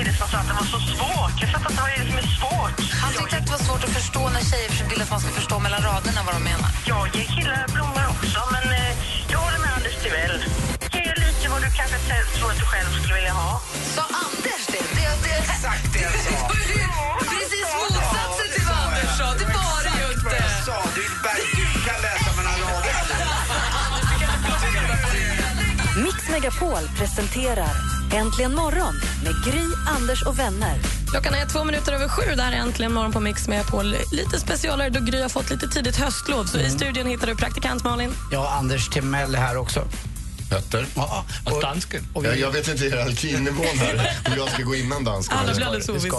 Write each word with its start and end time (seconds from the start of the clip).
kille 0.00 0.12
som 0.16 0.28
sa 0.28 0.38
att 0.38 0.48
det 0.48 0.56
var 0.62 0.68
så 0.76 0.80
svårt. 0.92 1.34
Jag 1.42 1.48
fattar 1.54 1.70
inte 1.70 1.82
vad 1.82 1.90
det 1.90 1.98
är 2.02 2.06
som 2.10 2.18
är 2.24 2.28
svårt. 2.38 2.76
Han 3.02 3.10
tyckte 3.18 3.36
att 3.38 3.46
det 3.46 3.52
var 3.56 3.62
svårt 3.68 3.84
att 3.88 3.94
förstå 4.00 4.22
när 4.34 4.42
tjejer 4.50 4.70
vill 4.90 5.02
att 5.04 5.12
man 5.14 5.20
ska 5.24 5.30
förstå 5.40 5.56
mellan 5.66 5.80
raderna 5.88 6.20
vad 6.26 6.34
de 6.38 6.42
menar. 6.50 6.70
Jag 6.92 7.04
ger 7.14 7.28
killar 7.34 7.62
blommor 7.74 8.04
också, 8.14 8.40
men 8.54 8.64
eh, 8.80 8.90
jag 9.32 9.38
håller 9.44 9.60
med 9.64 9.70
Anders 9.78 9.96
Timell. 10.02 10.36
Ge 10.94 11.02
lite 11.22 11.46
vad 11.52 11.60
du 11.64 11.70
kanske 11.80 11.98
tror 12.36 12.48
att 12.52 12.60
du 12.62 12.66
själv 12.72 12.90
skulle 12.98 13.14
vilja 13.20 13.34
ha. 13.42 13.50
Sa 13.94 14.02
Anders 14.24 14.62
det? 14.72 14.84
det, 14.96 15.10
det 15.24 15.34
Exakt 15.54 15.86
det 15.94 16.00
jag 16.08 16.16
sa. 16.26 16.36
Precis 17.32 17.68
motsatsen 17.80 18.48
till 18.54 18.64
vad 18.70 18.78
Anders 18.86 19.12
sa. 19.18 19.26
Det 19.40 19.48
var 19.58 19.78
det 19.86 19.94
ju 20.02 20.06
inte. 20.16 20.38
sa, 20.66 20.76
du 20.98 21.04
kan 21.86 21.98
läsa 22.06 22.30
mellan 22.38 22.56
raderna. 22.64 23.28
Mix 26.04 26.18
Megapol 26.32 26.84
presenterar 26.98 27.89
Äntligen 28.12 28.54
morgon 28.54 28.94
med 29.24 29.32
Gry, 29.44 29.64
Anders 29.96 30.22
och 30.22 30.38
vänner. 30.38 30.78
Klockan 31.10 31.34
är 31.34 31.46
två 31.46 31.64
minuter 31.64 31.92
över 31.92 32.08
sju. 32.08 32.22
Det 32.36 32.42
här 32.42 32.52
är 32.52 32.56
äntligen 32.56 32.92
morgon 32.92 33.12
på 33.12 33.20
Mix 33.20 33.48
med 33.48 33.66
på 33.66 33.82
lite 34.12 34.40
specialare 34.40 34.90
då 34.90 35.00
Gry 35.00 35.22
har 35.22 35.28
fått 35.28 35.50
lite 35.50 35.68
tidigt 35.68 35.96
höstlov. 35.96 36.44
Så 36.44 36.58
i 36.58 36.70
studion 36.70 37.06
hittar 37.06 37.26
du 37.26 37.36
praktikant 37.36 37.84
Malin. 37.84 38.10
Ja, 38.32 38.50
Anders 38.58 38.88
Timell 38.88 39.34
här 39.34 39.56
också. 39.56 39.88
Petter. 40.50 40.86
Ja, 40.94 41.24
Och 41.44 41.60
dansken. 41.62 42.06
och 42.14 42.24
Jag, 42.26 42.30
vi, 42.32 42.40
jag 42.40 42.50
vet 42.50 42.68
inte 42.68 42.84
hierarkinivån 42.84 43.78
här, 43.78 44.16
om 44.26 44.32
jag 44.36 44.48
ska 44.50 44.62
gå 44.62 44.74
innan 44.74 45.04
dansken. 45.04 45.36
Alla 45.38 45.46
blir 45.46 45.54
ska- 45.54 45.64
alldeles 45.64 45.88
oviss. 45.88 46.12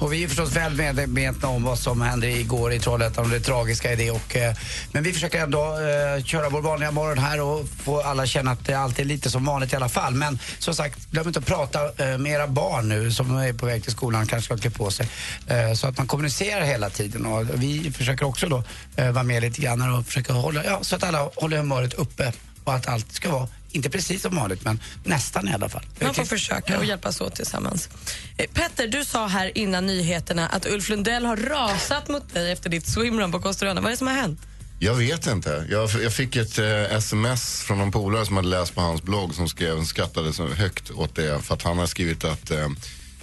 och 0.00 0.12
vi 0.12 0.24
är 0.24 0.28
förstås 0.28 0.52
väl 0.56 0.72
medvetna 0.74 1.48
om 1.48 1.62
vad 1.64 1.78
som 1.78 2.00
hände 2.02 2.30
igår 2.30 2.72
i 2.72 2.78
Trollhättan 2.80 3.24
och 3.24 3.30
det 3.30 3.40
tragiska 3.40 3.92
i 3.92 3.96
det. 3.96 4.10
Och, 4.10 4.36
eh, 4.36 4.54
men 4.92 5.02
vi 5.02 5.12
försöker 5.12 5.42
ändå 5.42 5.78
eh, 5.78 6.24
köra 6.24 6.48
vår 6.48 6.60
vanliga 6.60 6.90
morgon 6.90 7.18
här 7.18 7.40
och 7.40 7.68
få 7.84 8.00
alla 8.02 8.26
känna 8.26 8.50
att 8.50 8.64
det 8.66 8.74
alltid 8.74 9.04
är 9.04 9.08
lite 9.08 9.30
som 9.30 9.44
vanligt 9.44 9.72
i 9.72 9.76
alla 9.76 9.88
fall. 9.88 10.14
Men 10.14 10.38
som 10.58 10.74
sagt, 10.74 11.10
glöm 11.10 11.26
inte 11.26 11.38
att 11.38 11.46
prata 11.46 11.84
eh, 11.84 12.18
med 12.18 12.32
era 12.32 12.46
barn 12.46 12.88
nu 12.88 13.10
som 13.12 13.36
är 13.36 13.52
på 13.52 13.66
väg 13.66 13.82
till 13.82 13.92
skolan, 13.92 14.26
kanske 14.26 14.44
ska 14.58 14.62
klä 14.62 14.70
på 14.70 14.90
sig. 14.90 15.08
Eh, 15.46 15.72
så 15.74 15.86
att 15.86 15.98
man 15.98 16.06
kommunicerar 16.06 16.64
hela 16.64 16.90
tiden. 16.90 17.26
Och 17.26 17.46
vi 17.54 17.92
försöker 17.92 18.26
också 18.26 18.48
då 18.48 18.64
eh, 18.96 19.10
vara 19.10 19.24
med 19.24 19.42
lite 19.42 19.60
grann 19.60 19.92
och 19.98 20.06
försöka 20.06 20.32
hålla, 20.32 20.64
ja, 20.64 20.78
så 20.82 20.96
att 20.96 21.02
alla 21.02 21.28
håller 21.36 21.56
humöret 21.56 21.94
uppe 21.94 22.32
och 22.64 22.74
att 22.74 22.88
allt 22.88 23.12
ska 23.12 23.30
vara, 23.32 23.48
inte 23.72 23.90
precis 23.90 24.22
som 24.22 24.36
vanligt, 24.36 24.64
men 24.64 24.80
nästan 25.04 25.48
i 25.48 25.52
alla 25.52 25.68
fall. 25.68 25.82
Man 26.00 26.14
får 26.14 26.24
försöka 26.24 26.78
och 26.78 26.84
hjälpas 26.84 27.20
åt 27.20 27.34
tillsammans. 27.34 27.88
Eh, 28.36 28.46
Petter, 28.54 28.88
du 28.88 29.04
sa 29.04 29.26
här 29.26 29.58
innan 29.58 29.86
nyheterna 29.86 30.48
att 30.48 30.66
Ulf 30.66 30.88
Lundell 30.88 31.24
har 31.24 31.36
rasat 31.36 32.08
mot 32.08 32.34
dig 32.34 32.52
efter 32.52 32.70
ditt 32.70 32.86
swimrun 32.86 33.32
på 33.32 33.40
Kosteröarna. 33.40 33.80
Vad 33.80 33.88
är 33.88 33.90
det 33.90 33.96
som 33.96 34.06
har 34.06 34.14
hänt? 34.14 34.40
Jag 34.78 34.94
vet 34.94 35.26
inte. 35.26 35.66
Jag, 35.70 35.90
jag 36.02 36.12
fick 36.12 36.36
ett 36.36 36.58
eh, 36.58 36.96
sms 36.96 37.62
från 37.62 37.78
någon 37.78 37.90
polare 37.90 38.26
som 38.26 38.36
hade 38.36 38.48
läst 38.48 38.74
på 38.74 38.80
hans 38.80 39.02
blogg 39.02 39.34
som 39.34 39.48
skrev, 39.48 39.84
skrattade 39.84 40.32
så 40.32 40.46
högt 40.46 40.90
åt 40.90 41.14
det. 41.14 41.42
För 41.42 41.54
att 41.54 41.62
han 41.62 41.78
har 41.78 41.86
skrivit 41.86 42.24
att 42.24 42.50
eh, 42.50 42.68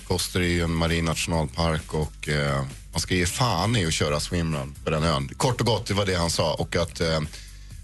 Koster 0.08 0.39
är 0.39 0.47
ju 0.47 0.61
en 0.61 0.73
marin 0.73 1.06
nationalpark 1.06 1.94
och 1.94 2.30
eh, 2.30 2.63
man 2.91 3.02
ska 3.02 3.16
ge 3.16 3.25
fan 3.25 3.75
i 3.75 3.86
att 3.86 3.94
köra 3.94 4.19
swimrun 4.19 4.75
på 4.84 4.89
den 4.89 5.03
ön. 5.03 5.30
Kort 5.38 5.59
och 5.61 5.67
gott, 5.67 5.86
det 5.86 5.94
var 5.94 6.06
det 6.06 6.16
han 6.16 6.30
sa. 6.30 6.53
Och 6.53 6.75
att 6.75 7.02
eh, 7.02 7.19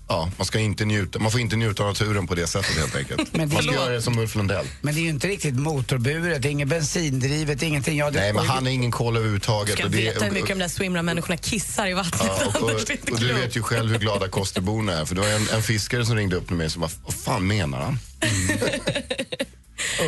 ja, 0.08 0.32
man, 0.38 0.46
ska 0.46 0.60
inte 0.60 0.86
njuta, 0.86 1.20
man 1.20 1.32
får 1.32 1.40
inte 1.42 1.56
njuta 1.56 1.84
av 1.84 1.90
naturen 1.90 2.28
på 2.28 2.36
det 2.36 2.48
sättet 2.48 2.78
helt 2.78 2.96
enkelt. 2.96 3.34
Men 3.34 3.50
det- 3.50 3.54
man 3.56 3.64
ska 3.64 3.74
göra 3.74 3.90
det 3.90 4.02
som 4.02 4.20
Ulf 4.20 4.36
Lundell. 4.36 4.66
Men 4.82 4.94
det 4.96 5.00
är 5.00 5.04
ju 5.04 5.10
inte 5.10 5.28
riktigt 5.28 5.56
motorburet, 5.56 6.42
det 6.42 6.48
är 6.48 6.52
inget 6.52 6.68
bensindrivet, 6.68 7.62
ingenting. 7.64 7.98
Ja, 7.98 8.12
det, 8.12 8.20
Nej, 8.20 8.34
men 8.34 8.46
han 8.46 8.64
har 8.66 8.72
ingen 8.72 8.92
koll 8.92 9.14
Du 9.14 9.20
överhuvudtaget. 9.20 9.74
ska 9.76 9.84
och 9.86 9.92
det- 9.92 9.98
veta 9.98 10.26
hur 10.26 10.32
mycket 10.32 10.50
de 10.50 10.60
där 10.60 10.68
swimrun-människorna 10.68 11.38
kissar 11.38 11.88
i 11.88 11.94
vattnet. 11.94 12.22
Ja, 12.24 12.46
och, 12.60 12.64
och, 12.64 12.72
är 12.72 12.92
inte 12.92 13.12
och 13.12 13.20
du 13.20 13.34
vet 13.34 13.58
ju 13.58 13.62
själv 13.62 13.92
hur 13.92 14.00
glada 14.00 14.28
Kosterborna 14.28 14.94
är. 14.94 15.06
För 15.06 15.16
det 15.16 15.22
var 15.22 15.28
en, 15.30 15.48
en 15.54 15.64
fiskare 15.64 16.06
som 16.06 16.16
ringde 16.16 16.36
upp 16.36 16.50
mig 16.50 16.70
som 16.70 16.82
bara, 16.82 16.92
vad 17.06 17.14
fan 17.16 17.48
menar 17.48 17.80
han? 17.82 18.00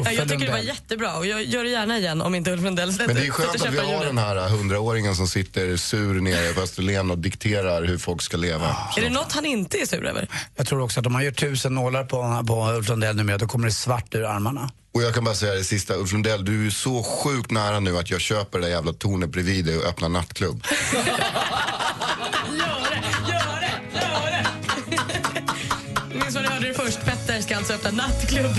Ja, 0.05 0.11
jag 0.11 0.29
tycker 0.29 0.45
det 0.45 0.51
var 0.51 0.57
jättebra 0.59 1.17
och 1.17 1.25
jag 1.25 1.43
gör 1.43 1.63
det 1.63 1.69
gärna 1.69 1.97
igen 1.97 2.21
om 2.21 2.35
inte 2.35 2.51
Ulf 2.51 2.61
Lundell 2.63 2.91
sätter 2.93 3.07
Men 3.07 3.15
det 3.15 3.25
är 3.27 3.31
skönt 3.31 3.55
att 3.55 3.73
vi 3.73 3.77
har 3.77 3.85
hjulet. 3.85 4.03
den 4.07 4.17
här 4.17 4.49
hundraåringen 4.49 5.15
som 5.15 5.27
sitter 5.27 5.77
sur 5.77 6.21
nere 6.21 6.53
på 6.53 6.61
Österlen 6.61 7.11
och 7.11 7.17
dikterar 7.17 7.83
hur 7.83 7.97
folk 7.97 8.21
ska 8.21 8.37
leva. 8.37 8.77
Är 8.97 9.01
det 9.01 9.09
något 9.09 9.31
han 9.31 9.45
inte 9.45 9.77
är 9.77 9.85
sur 9.85 10.05
över? 10.05 10.27
Jag 10.55 10.67
tror 10.67 10.81
också 10.81 10.99
att 10.99 11.05
om 11.05 11.13
man 11.13 11.23
gör 11.23 11.31
tusen 11.31 11.75
nålar 11.75 12.03
på, 12.03 12.43
på 12.47 12.71
Ulf 12.71 12.89
Lundell 12.89 13.15
numera, 13.15 13.37
då 13.37 13.47
kommer 13.47 13.67
det 13.67 13.73
svart 13.73 14.15
ur 14.15 14.23
armarna. 14.25 14.71
Och 14.93 15.01
jag 15.03 15.13
kan 15.13 15.23
bara 15.23 15.35
säga 15.35 15.53
det 15.53 15.63
sista, 15.63 15.93
Ulf 15.95 16.11
Lundell, 16.11 16.45
du 16.45 16.67
är 16.67 16.71
så 16.71 17.03
sjukt 17.03 17.51
nära 17.51 17.79
nu 17.79 17.97
att 17.97 18.09
jag 18.09 18.21
köper 18.21 18.59
det 18.59 18.65
där 18.65 18.71
jävla 18.71 18.93
tornet 18.93 19.29
bredvid 19.29 19.65
dig 19.65 19.77
och 19.77 19.83
öppnar 19.85 20.09
nattklubb. 20.09 20.63
Gör 22.57 22.89
det, 22.91 23.31
gör 23.31 23.59
det, 23.61 23.99
gör 23.99 24.31
det! 24.31 24.45
Minns 26.19 26.35
vad 26.35 26.43
ni 26.43 26.49
hörde 26.49 26.67
det 26.67 26.73
först. 26.73 27.05
Petter 27.05 27.41
ska 27.41 27.57
alltså 27.57 27.73
öppna 27.73 27.91
nattklubb 27.91 28.55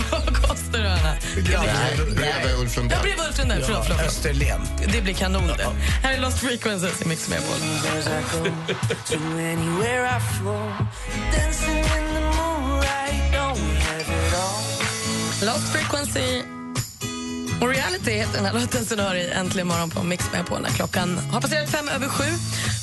på. 1.42 1.62
Nej, 1.62 1.96
bredvid 2.16 2.54
Ulf 2.60 2.76
Ja, 2.76 2.80
Lundell. 2.80 3.02
bredvid 3.02 3.26
Ulf 3.26 3.38
Lundell. 3.38 3.62
Förlåt, 3.64 3.86
förlåt. 3.86 4.00
Österlen. 4.06 4.60
Det 4.92 5.00
blir 5.02 5.14
kanon 5.14 5.46
det. 5.46 5.66
Här 6.02 6.14
är 6.14 6.20
Lost 6.20 6.38
Frequencies 6.38 7.02
i 7.02 7.08
Mix 7.08 7.28
Megapol. 7.28 7.56
Lost 15.42 15.72
Frequency 15.72 16.42
och 17.60 17.68
Reality 17.68 18.10
heter 18.12 18.32
den 18.36 18.44
här 18.44 18.52
låten 18.52 18.84
som 18.84 18.96
du 18.96 19.02
hör 19.02 19.14
i 19.14 19.30
Äntligen 19.30 19.66
morgon 19.68 19.90
på 19.90 20.02
Mix 20.02 20.24
Megapol 20.32 20.60
när 20.62 20.68
klockan 20.70 21.18
har 21.32 21.40
passerat 21.40 21.70
fem 21.70 21.88
över 21.88 22.08
sju. 22.08 22.24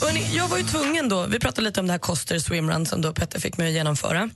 Hörrni, 0.02 0.30
jag 0.36 0.48
var 0.48 0.58
ju 0.58 0.64
tvungen 0.64 1.10
då, 1.10 1.26
vi 1.26 1.40
pratade 1.40 1.62
lite 1.68 1.80
om 1.80 1.88
det 1.88 1.94
här 1.94 2.00
Koster 2.00 2.40
swimrun 2.40 2.86
som 2.86 3.02
då 3.02 3.14
Petter 3.14 3.40
fick 3.40 3.58
mig 3.58 3.68
att 3.68 3.74
genomföra. 3.74 4.30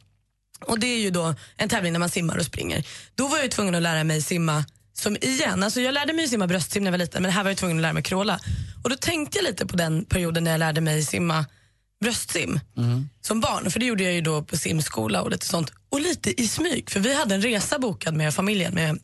Och 0.66 0.80
det 0.80 0.88
är 0.88 1.00
ju 1.00 1.10
då 1.10 1.36
en 1.58 1.70
tävling 1.70 1.94
när 1.94 2.00
man 2.00 2.10
simmar 2.10 2.38
och 2.38 2.46
springer. 2.46 2.86
Då 3.16 3.28
var 3.28 3.38
jag 3.38 3.52
tvungen 3.52 3.76
att 3.76 3.82
lära 3.82 4.04
mig 4.04 4.22
simma 4.22 4.66
som 4.94 5.18
igen. 5.22 5.64
Alltså 5.64 5.82
jag 5.82 5.94
lärde 5.94 6.14
mig 6.14 6.28
simma 6.28 6.48
bröstsim 6.48 6.84
när 6.84 6.88
jag 6.88 6.92
var 6.92 6.98
liten 6.98 7.22
men 7.22 7.32
här 7.32 7.44
var 7.44 7.52
jag 7.52 7.58
tvungen 7.58 7.78
att 7.78 7.82
lära 7.82 7.94
mig 7.94 8.04
kråla. 8.04 8.40
Och 8.84 8.90
då 8.90 8.96
tänkte 8.96 9.38
jag 9.38 9.44
lite 9.44 9.66
på 9.66 9.78
den 9.78 10.06
perioden 10.06 10.44
när 10.44 10.52
jag 10.52 10.60
lärde 10.60 10.82
mig 10.82 11.04
simma 11.04 11.46
bröstsim 12.02 12.60
som 13.22 13.40
barn. 13.40 13.72
För 13.72 13.80
det 13.80 13.86
gjorde 13.86 14.04
jag 14.04 14.14
ju 14.14 14.22
då 14.22 14.44
på 14.44 14.58
simskola 14.58 15.22
och 15.22 15.32
lite 15.32 15.46
sånt. 15.46 15.72
Och 15.90 16.02
lite 16.02 16.42
i 16.42 16.48
smyg. 16.48 16.90
För 16.90 17.00
vi 17.00 17.14
hade 17.16 17.36
en 17.36 17.42
resa 17.42 17.80
bokad 17.80 18.14
med 18.14 18.34
familjen 18.34 18.74
med 18.74 19.00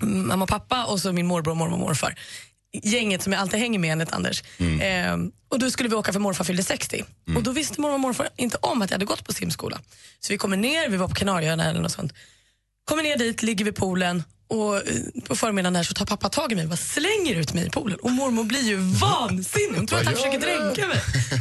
mamma 0.00 0.42
och 0.42 0.48
pappa 0.48 0.84
och 0.84 1.00
så 1.00 1.12
min 1.12 1.26
morbror, 1.26 1.54
mormor 1.54 1.74
och 1.74 1.80
morfar. 1.80 2.18
Gänget 2.72 3.22
som 3.22 3.32
jag 3.32 3.40
alltid 3.42 3.60
hänger 3.60 3.78
med 3.78 3.92
enligt 3.92 4.12
Anders. 4.12 4.42
Eh, 4.80 5.16
och 5.48 5.58
då 5.58 5.70
skulle 5.70 5.88
vi 5.88 5.94
åka 5.94 6.12
för 6.12 6.20
morfar 6.20 6.44
fyllde 6.44 6.62
60. 6.62 7.04
Och 7.36 7.42
då 7.42 7.52
visste 7.52 7.80
mormor 7.80 7.94
och 7.94 8.00
morfar 8.00 8.28
inte 8.36 8.56
om 8.60 8.82
att 8.82 8.90
jag 8.90 8.94
hade 8.94 9.04
gått 9.04 9.24
på 9.24 9.32
simskola. 9.32 9.80
Så 10.20 10.32
vi 10.32 10.38
kommer 10.38 10.56
ner, 10.56 10.88
vi 10.88 10.96
var 10.96 11.08
på 11.08 11.14
Kanarieöarna 11.14 11.64
eller 11.70 11.80
något 11.80 11.92
sånt. 11.92 12.12
Kommer 12.84 13.02
ner 13.02 13.16
dit, 13.16 13.42
ligger 13.42 13.64
vid 13.64 13.76
poolen 13.76 14.22
och 14.50 14.76
eh, 14.76 14.82
på 15.28 15.36
förmiddagen 15.36 15.72
där 15.72 15.82
så 15.82 15.94
tar 15.94 16.06
pappa 16.06 16.28
tag 16.28 16.52
i 16.52 16.54
mig 16.54 16.66
och 16.66 16.78
slänger 16.78 17.34
ut 17.34 17.54
mig 17.54 17.66
i 17.66 17.70
poolen. 17.70 17.98
Och 18.02 18.10
mormor 18.10 18.44
blir 18.44 18.62
ju 18.62 18.76
vansinnig. 18.76 19.76
Hon 19.76 19.86
tror 19.86 19.98
att 19.98 20.06
han 20.06 20.14
försöker 20.14 20.40
dränka 20.40 20.86
mig. 20.86 21.00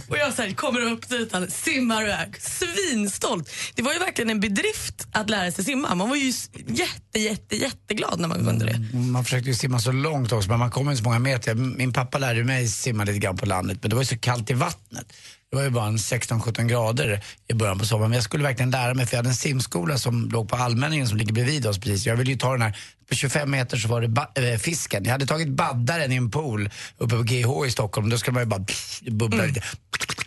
Och 0.09 0.17
jag 0.17 0.33
så 0.33 0.41
här, 0.41 0.53
kommer 0.53 0.81
upp 0.81 1.09
dit, 1.09 1.33
han 1.33 1.51
simmar 1.51 2.03
iväg. 2.03 2.35
Svinstolt. 2.41 3.49
Det 3.75 3.81
var 3.81 3.93
ju 3.93 3.99
verkligen 3.99 4.29
en 4.29 4.39
bedrift 4.39 5.07
att 5.11 5.29
lära 5.29 5.51
sig 5.51 5.63
simma. 5.63 5.95
Man 5.95 6.09
var 6.09 6.15
ju 6.15 6.33
jätte, 6.67 7.19
jätte, 7.19 7.55
jätteglad 7.55 8.19
när 8.19 8.27
man 8.27 8.45
kunde 8.45 8.65
det. 8.65 8.97
Man 8.97 9.23
försökte 9.23 9.49
ju 9.49 9.55
simma 9.55 9.79
så 9.79 9.91
långt 9.91 10.31
också, 10.31 10.49
men 10.49 10.59
man 10.59 10.71
kom 10.71 10.89
inte 10.89 10.97
så 10.97 11.03
många 11.03 11.19
meter. 11.19 11.55
Min 11.55 11.93
pappa 11.93 12.17
lärde 12.17 12.43
mig 12.43 12.67
simma 12.67 13.03
lite 13.03 13.19
grann 13.19 13.37
på 13.37 13.45
landet, 13.45 13.77
men 13.81 13.89
det 13.89 13.95
var 13.95 14.03
ju 14.03 14.07
så 14.07 14.17
kallt 14.17 14.49
i 14.49 14.53
vattnet. 14.53 15.13
Det 15.51 15.55
var 15.55 15.63
ju 15.63 15.69
bara 15.69 15.87
en 15.87 15.97
16-17 15.97 16.67
grader 16.67 17.23
i 17.47 17.53
början 17.53 17.79
på 17.79 17.85
sommaren. 17.85 18.09
Men 18.09 18.17
jag 18.17 18.23
skulle 18.23 18.43
verkligen 18.43 18.71
lära 18.71 18.93
mig, 18.93 19.05
för 19.05 19.13
jag 19.13 19.19
hade 19.19 19.29
en 19.29 19.35
simskola 19.35 19.97
som 19.97 20.29
låg 20.29 20.49
på 20.49 20.55
Allmänningen 20.55 21.07
som 21.07 21.17
ligger 21.17 21.33
bredvid 21.33 21.65
oss 21.65 21.79
precis. 21.79 22.05
Jag 22.05 22.15
ville 22.15 22.31
ju 22.31 22.37
ta 22.37 22.51
den 22.51 22.61
här, 22.61 22.77
på 23.09 23.15
25 23.15 23.51
meter 23.51 23.77
så 23.77 23.87
var 23.87 24.01
det 24.01 24.07
ba- 24.07 24.27
äh, 24.35 24.57
fisken. 24.59 25.03
Jag 25.05 25.11
hade 25.11 25.25
tagit 25.25 25.49
baddaren 25.49 26.11
i 26.11 26.15
en 26.15 26.31
pool 26.31 26.69
uppe 26.97 27.15
på 27.15 27.23
GH 27.23 27.67
i 27.67 27.71
Stockholm. 27.71 28.09
Då 28.09 28.17
skulle 28.17 28.33
man 28.33 28.43
ju 28.43 28.47
bara 28.49 28.59
pff, 28.63 29.01
bubbla 29.01 29.45
lite. 29.45 29.61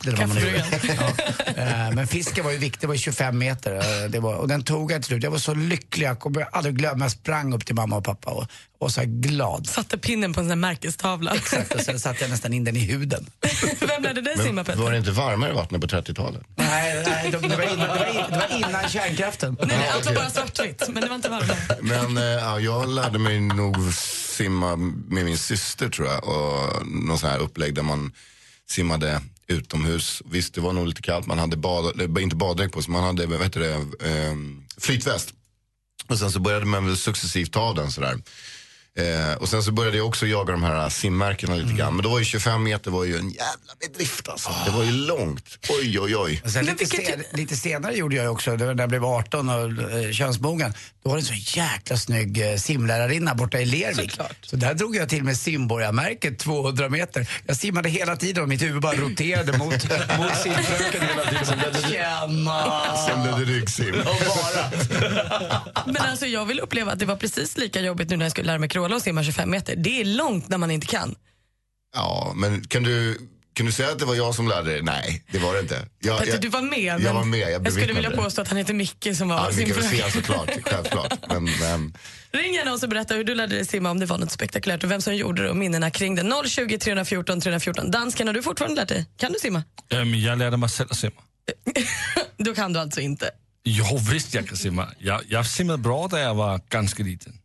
Gjorde. 0.05 0.65
Ja. 0.99 1.13
Eh, 1.63 1.91
Men 1.95 2.07
fisken 2.07 2.45
var 2.45 2.51
ju 2.53 2.59
viktig, 2.59 2.81
det 2.81 2.87
var 2.87 2.95
ju 2.95 3.01
25 3.01 3.39
meter. 3.39 3.75
eh, 3.75 4.11
Det 4.11 4.21
var, 4.21 4.35
och 4.35 4.49
den 4.49 4.63
tog 4.65 4.93
jag 4.93 5.03
till 5.03 5.07
slut. 5.07 5.23
Jag 5.23 5.31
var 5.31 5.39
så 5.39 5.55
lycklig, 5.55 6.07
jag 6.07 6.19
kommer 6.21 6.43
aldrig 6.53 6.77
glömma. 6.77 7.05
Jag 7.05 7.13
sprang 7.13 7.53
upp 7.55 7.67
till 7.67 7.75
mamma 7.75 7.97
och 7.97 8.05
pappa 8.05 8.31
och 8.31 8.47
var 8.79 8.89
så 8.89 9.01
här 9.01 9.07
glad. 9.07 9.67
Satte 9.67 9.99
pinnen 9.99 10.33
på 10.33 10.41
en 10.41 10.45
sån 10.47 10.51
här 10.51 10.57
märkestavla. 10.57 11.35
Exakt, 11.35 11.75
och 11.75 11.81
sen 11.81 12.01
satte 12.01 12.19
jag 12.25 12.31
nästan 12.31 12.53
in 12.53 12.65
den 12.65 12.77
i 12.77 12.81
huden. 12.81 13.27
Vem 13.81 14.03
lärde 14.03 14.21
dig 14.21 14.39
simma 14.39 14.65
Petter? 14.65 14.81
var 14.83 14.91
det 14.93 14.99
inte 14.99 15.11
varmare 15.11 15.53
vattnet 15.53 15.81
på 15.81 15.87
30-talet? 15.87 16.43
Nej, 16.57 17.03
nej 17.07 17.31
det, 17.31 17.39
det, 17.49 17.57
var 17.57 17.63
innan, 17.65 17.79
det, 17.79 17.87
var 17.99 18.07
in, 18.07 18.25
det 18.31 18.37
var 18.49 18.57
innan 18.69 18.89
kärnkraften. 18.89 19.57
Nej, 19.67 19.89
allt 19.95 20.07
var 20.07 20.15
bara 20.15 20.31
svartvitt, 20.31 20.83
men 20.89 21.03
det 21.03 21.09
var 21.09 21.17
inte 21.17 21.29
varmt. 21.29 21.53
Men 21.83 22.17
ja, 22.39 22.61
jag 22.73 22.89
lärde 22.89 23.19
mig 23.19 23.41
nog 23.41 23.95
simma 23.95 24.77
med 24.77 25.25
min 25.25 25.39
syster 25.39 25.89
tror 25.89 26.09
jag. 26.09 26.25
Och 26.25 26.87
någon 26.87 27.19
sån 27.19 27.31
här 27.31 27.39
upplägg 27.39 27.75
där 27.75 27.83
man 27.83 28.13
simmade 28.71 29.21
utomhus. 29.47 30.23
Visst, 30.25 30.55
det 30.55 30.61
var 30.61 30.73
nog 30.73 30.87
lite 30.87 31.03
kallt. 31.03 31.27
Man 31.27 31.39
hade 31.39 31.57
bad, 31.57 32.01
eh, 32.01 32.23
inte 32.23 32.37
baddräkt 32.37 32.75
på 32.75 32.83
sig, 32.83 32.93
man 32.93 33.05
hade 33.05 33.27
vad 33.27 33.43
heter 33.43 33.61
det, 33.61 33.75
eh, 34.09 34.35
flytväst. 34.79 35.35
Och 36.09 36.19
sen 36.19 36.31
så 36.31 36.41
började 36.41 36.67
man 36.67 36.87
väl 36.87 36.97
successivt 36.97 37.53
ta 37.53 37.61
av 37.61 37.75
den 37.75 37.93
sådär. 37.93 38.19
Eh, 38.99 39.37
och 39.37 39.49
sen 39.49 39.63
så 39.63 39.73
började 39.73 39.97
jag 39.97 40.07
också 40.07 40.27
jaga 40.27 40.53
de 40.53 40.63
här 40.63 40.89
simmärkena 40.89 41.55
lite 41.55 41.73
grann. 41.73 41.97
Men 41.97 42.03
då 42.03 42.11
var 42.11 42.19
ju 42.19 42.25
25 42.25 42.63
meter 42.63 42.91
var 42.91 43.05
ju 43.05 43.17
en 43.17 43.31
jävla 43.31 43.73
bedrift 43.81 44.29
alltså. 44.29 44.51
Det 44.65 44.71
var 44.71 44.85
ju 44.85 44.93
långt. 44.93 45.59
Oj, 45.69 46.01
oj, 46.01 46.17
oj. 46.17 46.43
Sen 46.47 46.65
lite, 46.65 46.77
vilket 46.79 47.07
sen, 47.07 47.23
lite 47.33 47.57
senare 47.57 47.95
gjorde 47.95 48.17
jag 48.17 48.33
också, 48.33 48.57
det 48.57 48.67
var 48.67 48.75
när 48.75 48.83
jag 48.83 48.89
blev 48.91 49.05
18 49.05 49.49
och 49.49 49.93
eh, 49.93 50.13
könsmogen. 50.13 50.75
Då 51.03 51.11
var 51.11 51.17
det 51.17 51.21
en 51.21 51.27
så 51.27 51.59
jäkla 51.59 51.97
snygg 51.97 52.51
eh, 52.51 52.57
simlärarinna 52.57 53.35
borta 53.35 53.61
i 53.61 53.65
Lervik. 53.65 54.11
Såklart. 54.11 54.37
Så 54.43 54.57
där 54.57 54.75
drog 54.75 54.97
jag 54.97 55.09
till 55.09 55.25
med 55.25 55.37
simborgarmärket 55.37 56.39
200 56.39 56.89
meter. 56.89 57.29
Jag 57.47 57.57
simmade 57.57 57.89
hela 57.89 58.17
tiden 58.17 58.43
och 58.43 58.49
mitt 58.49 58.63
huvud 58.63 58.83
bara 58.83 58.97
roterade 58.97 59.59
mot, 59.59 59.73
mot 60.19 60.37
simfröken 60.43 61.01
hela 61.03 61.45
tiden. 61.45 61.91
Tjena! 61.91 62.97
Sen 63.07 63.23
blev 63.23 63.39
det 63.47 63.53
ryggsim. 63.53 63.95
Men 65.87 65.97
alltså 65.97 66.27
jag 66.27 66.47
vill 66.47 66.61
uppleva 66.61 66.93
att 66.93 66.99
det 66.99 67.07
var 67.07 67.17
precis 67.17 67.59
lika 67.59 67.81
jobbigt 67.81 68.11
nu 68.11 68.17
när 68.17 68.25
jag 68.25 68.33
skulle 68.33 68.47
lära 68.47 68.59
mig 68.59 68.69
crawla 68.83 68.97
och 68.97 69.03
simma 69.03 69.23
25 69.25 69.51
meter. 69.51 69.77
Det 69.77 70.01
är 70.01 70.05
långt 70.05 70.49
när 70.49 70.59
man 70.59 70.71
inte 70.71 70.87
kan. 70.87 71.15
Ja, 71.95 72.33
men 72.37 72.65
kan 72.65 72.83
du, 72.83 73.19
kan 73.55 73.67
du 73.67 73.73
säga 73.73 73.89
att 73.89 73.99
det 73.99 74.05
var 74.05 74.15
jag 74.15 74.35
som 74.35 74.49
lärde 74.49 74.71
dig? 74.71 74.83
Nej, 74.83 75.25
det 75.33 75.39
var 75.39 75.55
det 75.55 75.61
inte. 75.61 75.89
Jag, 76.01 76.19
Petter, 76.19 76.33
jag, 76.33 76.41
du 76.41 76.49
var 76.49 76.63
med. 76.63 77.01
Jag 77.01 77.15
var 77.15 77.25
med, 77.25 77.39
jag 77.53 77.67
jag 77.67 77.73
skulle 77.73 77.93
vilja 77.93 78.11
det. 78.11 78.17
påstå 78.17 78.43
att 78.43 78.49
han 78.49 78.59
heter 78.59 78.75
Micke 78.75 79.09
som 79.17 79.29
var 79.29 79.37
Ja. 79.37 79.51
Wirsén 79.51 80.11
såklart, 80.11 80.51
självklart. 80.63 81.13
Men, 81.29 81.45
men 81.45 81.97
Ring 82.33 82.55
gärna 82.55 82.73
oss 82.73 82.83
och 82.83 82.89
berätta 82.89 83.15
hur 83.15 83.25
du 83.25 83.35
lärde 83.35 83.55
dig 83.55 83.67
simma 83.67 83.91
om 83.91 83.99
det 84.01 84.07
var 84.07 84.19
något 84.19 84.31
spektakulärt 84.31 84.85
och 84.85 84.91
vem 84.91 85.01
som 85.01 85.17
gjorde 85.17 85.43
det 85.43 85.51
och 85.51 85.57
minnena 85.57 85.91
kring 85.91 86.15
det. 86.15 86.43
020 86.49 86.79
314 86.79 87.41
314. 87.41 87.91
Dansken, 87.91 88.27
har 88.27 88.35
du 88.35 88.43
fortfarande 88.43 88.81
lärt 88.81 88.89
dig? 88.89 89.07
Kan 89.17 89.33
du 89.33 89.39
simma? 89.39 89.63
Øhm, 89.93 90.15
jeg 90.15 90.39
lærte 90.39 90.57
mig 90.57 90.71
selv 90.71 90.89
at 90.91 90.97
simma. 90.97 91.21
Då 92.45 92.55
kan 92.55 92.73
du 92.73 92.81
alltså 92.81 93.01
inte. 93.01 93.31
Jo, 93.65 93.85
visst 94.11 94.35
jeg 94.35 94.49
kan 94.49 94.57
simma. 94.57 94.87
Jeg, 95.01 95.21
jeg 95.31 95.47
simmede 95.47 95.79
bra, 95.79 96.07
da 96.11 96.17
jeg 96.17 96.37
var 96.37 96.61
ganske 96.71 97.03
liten. 97.03 97.39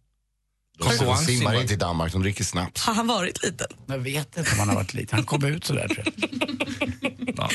De 0.80 1.18
simmar 1.18 1.62
inte 1.62 1.74
i 1.74 1.78
Danmark, 1.78 2.12
de 2.12 2.22
dricker 2.22 2.44
snaps. 2.44 2.84
Har 2.84 2.94
han 2.94 3.08
varit 3.08 3.44
liten? 3.44 3.68
Jag 3.88 3.98
vet 3.98 4.38
inte 4.38 4.52
om 4.52 4.60
han 4.60 4.70
har 4.70 4.76
varit 4.76 4.94
lite. 4.94 5.16
Han 5.16 5.26
kom 5.26 5.46
ut 5.46 5.66
sådär 5.66 5.88
tror 5.88 6.06
jag. 6.06 7.50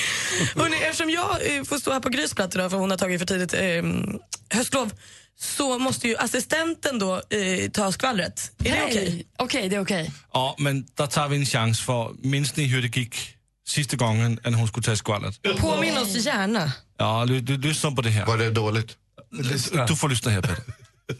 Hörrni, 0.62 0.76
eftersom 0.76 1.10
jag 1.10 1.56
eh, 1.56 1.64
får 1.64 1.78
stå 1.78 1.92
här 1.92 2.00
på 2.00 2.08
Grys 2.08 2.34
plats 2.34 2.56
idag 2.56 2.70
för 2.70 2.78
hon 2.78 2.90
har 2.90 2.98
tagit 2.98 3.18
för 3.20 3.26
tidigt 3.26 3.54
eh, 3.54 3.82
höstlov 4.58 4.92
så 5.38 5.78
måste 5.78 6.08
ju 6.08 6.16
assistenten 6.16 6.98
då 6.98 7.22
eh, 7.30 7.70
ta 7.70 7.92
skvallret. 7.92 8.52
Är 8.64 8.72
det 8.72 8.84
okej? 8.84 9.26
Okej, 9.38 9.68
det 9.68 9.76
är 9.76 9.80
okej. 9.80 10.12
Og, 10.28 10.60
men 10.60 10.86
der 10.96 11.06
tager 11.06 11.28
vi 11.28 11.36
en 11.36 11.46
chance, 11.46 11.82
for 11.82 12.14
minst 12.22 12.56
ni 12.56 12.66
hørte 12.66 12.88
gik 12.88 13.36
sidste 13.66 13.96
gången, 13.96 14.38
at 14.44 14.54
hun 14.54 14.66
skulle 14.66 14.84
tage 14.84 14.98
skvallret. 14.98 15.40
Påminn 15.58 15.98
oss 15.98 16.26
gärna. 16.26 16.72
Ja, 16.98 17.24
ly, 17.24 17.40
ly, 17.40 17.56
lyssna 17.56 17.90
på 17.90 18.02
det 18.02 18.10
her. 18.10 18.26
Var 18.26 18.38
det 18.38 18.50
dåligt? 18.50 18.96
Du 19.88 19.96
får 19.96 20.08
lyssna 20.08 20.30
her, 20.30 20.42
Peter. 20.42 20.62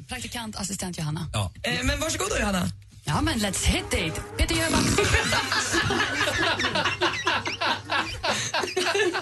Praktikant, 0.09 0.57
assistent 0.57 0.99
Johanna. 0.99 1.27
Eh, 1.63 1.85
men 1.85 2.01
varsågod 2.01 2.29
då 2.31 2.39
Johanna. 2.39 2.71
Ja, 3.05 3.21
men 3.21 3.39
let's 3.39 3.65
hit 3.67 3.93
it. 3.93 4.21
Peter 4.37 4.55
Jöback. 4.55 4.85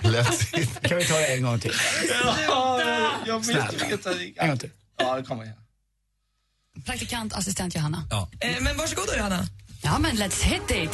Lätt 0.02 0.42
hit. 0.42 0.82
Kan 0.82 0.98
vi 0.98 1.04
ta 1.04 1.14
det 1.14 1.26
en 1.26 1.42
gång 1.42 1.60
till? 1.60 1.72
Jeg 3.26 3.44
Snälla. 3.44 3.68
En 4.36 4.48
gång 4.48 4.58
till. 4.58 4.70
Ja, 4.98 5.16
det 5.16 5.22
kommer 5.22 5.44
her. 5.44 5.54
Praktikant, 6.84 7.32
assistent 7.32 7.74
Johanna. 7.74 8.04
Eh, 8.40 8.60
men 8.60 8.76
varsågod 8.76 9.06
då 9.06 9.16
Johanna. 9.16 9.46
Ja, 9.82 9.98
men 9.98 10.16
let's 10.16 10.42
hit 10.42 10.70
it. 10.70 10.90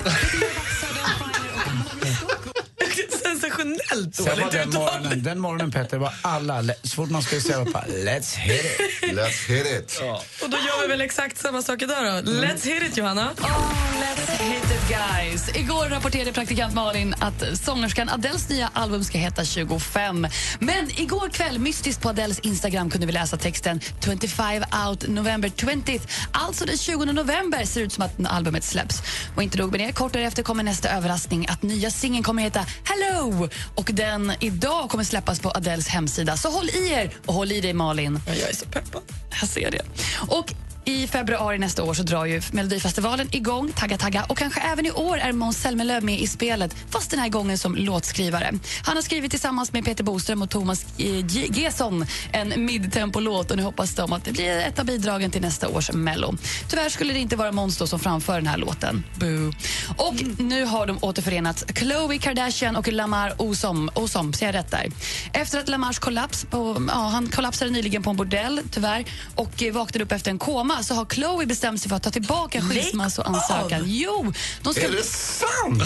Sen 3.56 4.24
var 4.24 4.36
dåligt 4.36 4.52
den 4.52 4.68
uttal. 4.68 4.82
morgonen, 4.82 5.22
den 5.22 5.38
morgonen 5.38 5.70
Petter 5.70 5.98
var 5.98 6.12
alla, 6.22 6.62
så 6.82 6.94
fort 6.94 7.10
man 7.10 7.22
skulle 7.22 7.40
säga 7.40 7.64
på 7.64 7.78
Let's 7.88 8.36
hit 8.36 8.64
it. 8.64 9.12
Let's 9.12 9.48
hit 9.48 9.66
it. 9.66 10.02
Och 10.42 10.50
då 10.50 10.56
gör 10.56 10.82
vi 10.82 10.88
väl 10.88 11.00
exakt 11.00 11.38
samma 11.38 11.62
sak 11.62 11.82
idag 11.82 12.24
då. 12.24 12.30
Let's 12.30 12.66
hit 12.66 12.82
it 12.82 12.96
Johanna. 12.96 13.30
Oh, 13.40 13.72
let's 14.00 14.42
hit 14.42 14.64
it 14.64 14.88
guys. 14.88 15.56
Igår 15.56 15.88
rapporterade 15.88 16.32
praktikant 16.32 16.74
Malin 16.74 17.14
att 17.20 17.58
sångerskan 17.58 18.08
Adeles 18.08 18.48
nya 18.48 18.70
album 18.72 19.04
ska 19.04 19.18
heta 19.18 19.44
25. 19.44 20.26
Men 20.60 21.00
igår 21.00 21.28
kväll, 21.28 21.58
mystiskt 21.58 22.02
på 22.02 22.08
Adeles 22.08 22.38
Instagram, 22.38 22.90
kunde 22.90 23.06
vi 23.06 23.12
läsa 23.12 23.36
texten 23.36 23.80
25 24.04 24.64
out 24.88 25.08
November 25.08 25.48
20th. 25.48 26.00
Alltså 26.32 26.64
den 26.64 26.78
20 26.78 27.04
november 27.04 27.64
ser 27.64 27.80
det 27.80 27.86
ut 27.86 27.92
som 27.92 28.04
att 28.04 28.12
albumet 28.26 28.64
släpps. 28.64 29.02
Och 29.36 29.42
inte 29.42 29.58
nog 29.58 29.70
med 29.70 29.80
det, 29.80 29.92
kort 29.92 30.12
därefter 30.12 30.42
kommer 30.42 30.62
nästa 30.62 30.90
överraskning 30.90 31.46
att 31.48 31.62
nya 31.62 31.90
singeln 31.90 32.24
kommer 32.24 32.42
heta 32.42 32.66
Hello! 32.84 33.48
Och 33.74 33.90
den 33.94 34.32
idag 34.40 34.90
kommer 34.90 35.04
släppas 35.04 35.40
på 35.40 35.50
Adeles 35.50 35.88
hemsida. 35.88 36.36
Så 36.36 36.50
håll 36.50 36.68
i 36.68 36.92
er 36.92 37.14
och 37.26 37.34
håll 37.34 37.52
i 37.52 37.60
dig 37.60 37.72
Malin. 37.72 38.20
Jag 38.26 38.50
är 38.50 38.54
så 38.54 38.66
peppad. 38.66 39.02
Jag 39.40 39.48
ser 39.48 39.70
det. 39.70 39.82
Och 40.28 40.54
i 40.88 41.06
februari 41.06 41.58
nästa 41.58 41.82
år 41.82 41.94
så 41.94 42.02
drar 42.02 42.24
ju 42.24 42.42
Melodifestivalen 42.52 43.28
igång, 43.32 43.72
tagga 43.72 43.98
tagga. 43.98 44.24
Och 44.28 44.38
kanske 44.38 44.60
även 44.60 44.86
i 44.86 44.90
år 44.90 45.18
är 45.18 45.32
Måns 45.32 45.58
Zelmerlöw 45.62 46.00
med 46.04 46.20
i 46.20 46.26
spelet, 46.26 46.76
fast 46.90 47.10
den 47.10 47.20
här 47.20 47.28
gången 47.28 47.58
som 47.58 47.74
låtskrivare. 47.76 48.52
Han 48.82 48.96
har 48.96 49.02
skrivit 49.02 49.30
tillsammans 49.30 49.72
med 49.72 49.84
Peter 49.84 50.04
Boström 50.04 50.42
och 50.42 50.50
Thomas 50.50 50.86
eh, 50.98 51.06
G- 51.26 51.48
Gesson 51.54 52.06
en 52.32 52.64
midtempo-låt 52.66 53.50
och 53.50 53.56
nu 53.56 53.62
hoppas 53.62 53.94
de 53.94 54.12
att 54.12 54.24
det 54.24 54.32
blir 54.32 54.58
ett 54.58 54.78
av 54.78 54.84
bidragen 54.86 55.30
till 55.30 55.42
nästa 55.42 55.68
års 55.68 55.92
Mello. 55.92 56.34
Tyvärr 56.68 56.88
skulle 56.88 57.12
det 57.12 57.18
inte 57.18 57.36
vara 57.36 57.52
Måns 57.52 57.90
som 57.90 58.00
framför 58.00 58.34
den 58.34 58.46
här 58.46 58.56
låten. 58.58 59.04
Boo. 59.16 59.52
Och 59.96 60.14
nu 60.38 60.64
har 60.64 60.86
de 60.86 60.98
återförenats, 61.00 61.64
Khloe 61.68 62.18
Kardashian 62.18 62.76
och 62.76 62.92
Lamar 62.92 63.42
Osom. 63.42 63.90
Osom, 63.94 64.32
ser 64.32 64.46
jag 64.46 64.54
rätt 64.54 64.70
där? 64.70 64.86
Efter 65.32 65.58
att 65.58 65.68
Lamars 65.68 65.98
kollaps 65.98 66.44
på, 66.44 66.86
ja, 66.88 66.94
han 66.94 67.28
kollapsade 67.28 67.70
nyligen 67.70 68.02
på 68.02 68.10
en 68.10 68.16
bordell, 68.16 68.60
tyvärr, 68.70 69.04
och 69.34 69.62
eh, 69.62 69.72
vaknade 69.72 70.04
upp 70.04 70.12
efter 70.12 70.30
en 70.30 70.38
koma 70.38 70.75
så 70.82 70.94
har 70.94 71.04
Chloe 71.04 71.46
bestämt 71.46 71.80
sig 71.80 71.88
för 71.88 71.96
att 71.96 72.02
ta 72.02 72.10
tillbaka 72.10 72.60
skilsmässoansökan. 72.60 73.82
Jo, 73.86 74.32
de 74.62 74.74
ska... 74.74 74.84
Är 74.84 74.90
det 74.90 75.02
sant? 75.02 75.82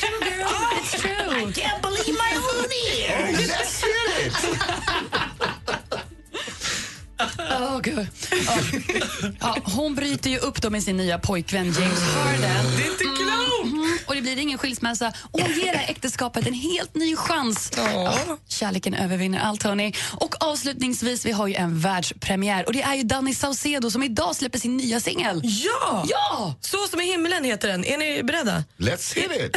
True, 0.00 0.30
girl. 0.30 0.46
It's 0.82 1.00
true. 1.00 1.40
I 1.40 1.52
can't 1.52 1.82
believe 1.82 2.12
my 2.12 2.36
own 2.36 2.70
ears. 2.98 3.38
Hit 3.38 3.50
it. 4.26 5.13
God. 7.84 8.06
Ja. 8.46 8.58
Ja, 9.40 9.56
hon 9.64 9.94
bryter 9.94 10.30
ju 10.30 10.38
upp 10.38 10.62
då 10.62 10.70
med 10.70 10.82
sin 10.82 10.96
nya 10.96 11.18
pojkvän 11.18 11.64
James 11.64 12.00
Harden. 12.00 12.40
Det 12.76 12.82
är 12.82 12.90
inte 12.90 13.04
klokt! 13.04 13.64
Mhm. 13.64 13.98
Och 14.06 14.14
det 14.14 14.20
blir 14.22 14.38
ingen 14.38 14.58
skilsmässa. 14.58 15.12
Och 15.32 15.40
hon 15.40 15.50
ger 15.52 15.72
det 15.72 15.78
här 15.78 15.90
äktenskapet 15.90 16.46
en 16.46 16.54
helt 16.54 16.94
ny 16.94 17.16
chans. 17.16 17.70
Ja, 17.76 18.14
kärleken 18.48 18.94
övervinner 18.94 19.40
allt, 19.40 19.62
hörni. 19.62 19.94
Och 20.12 20.34
avslutningsvis, 20.44 21.26
vi 21.26 21.32
har 21.32 21.46
ju 21.46 21.54
en 21.54 21.80
världspremiär. 21.80 22.66
Och 22.66 22.72
det 22.72 22.82
är 22.82 22.94
ju 22.94 23.02
Danny 23.02 23.34
Saucedo 23.34 23.90
som 23.90 24.02
idag 24.02 24.36
släpper 24.36 24.58
sin 24.58 24.76
nya 24.76 25.00
singel. 25.00 25.40
Ja! 25.44 26.04
Ja! 26.08 26.54
Så 26.60 26.86
som 26.90 27.00
i 27.00 27.04
himlen 27.04 27.44
heter 27.44 27.68
den. 27.68 27.84
Är 27.84 27.98
ni 27.98 28.22
beredda? 28.22 28.64
Let's 28.78 29.14
hit 29.14 29.30
it. 29.32 29.56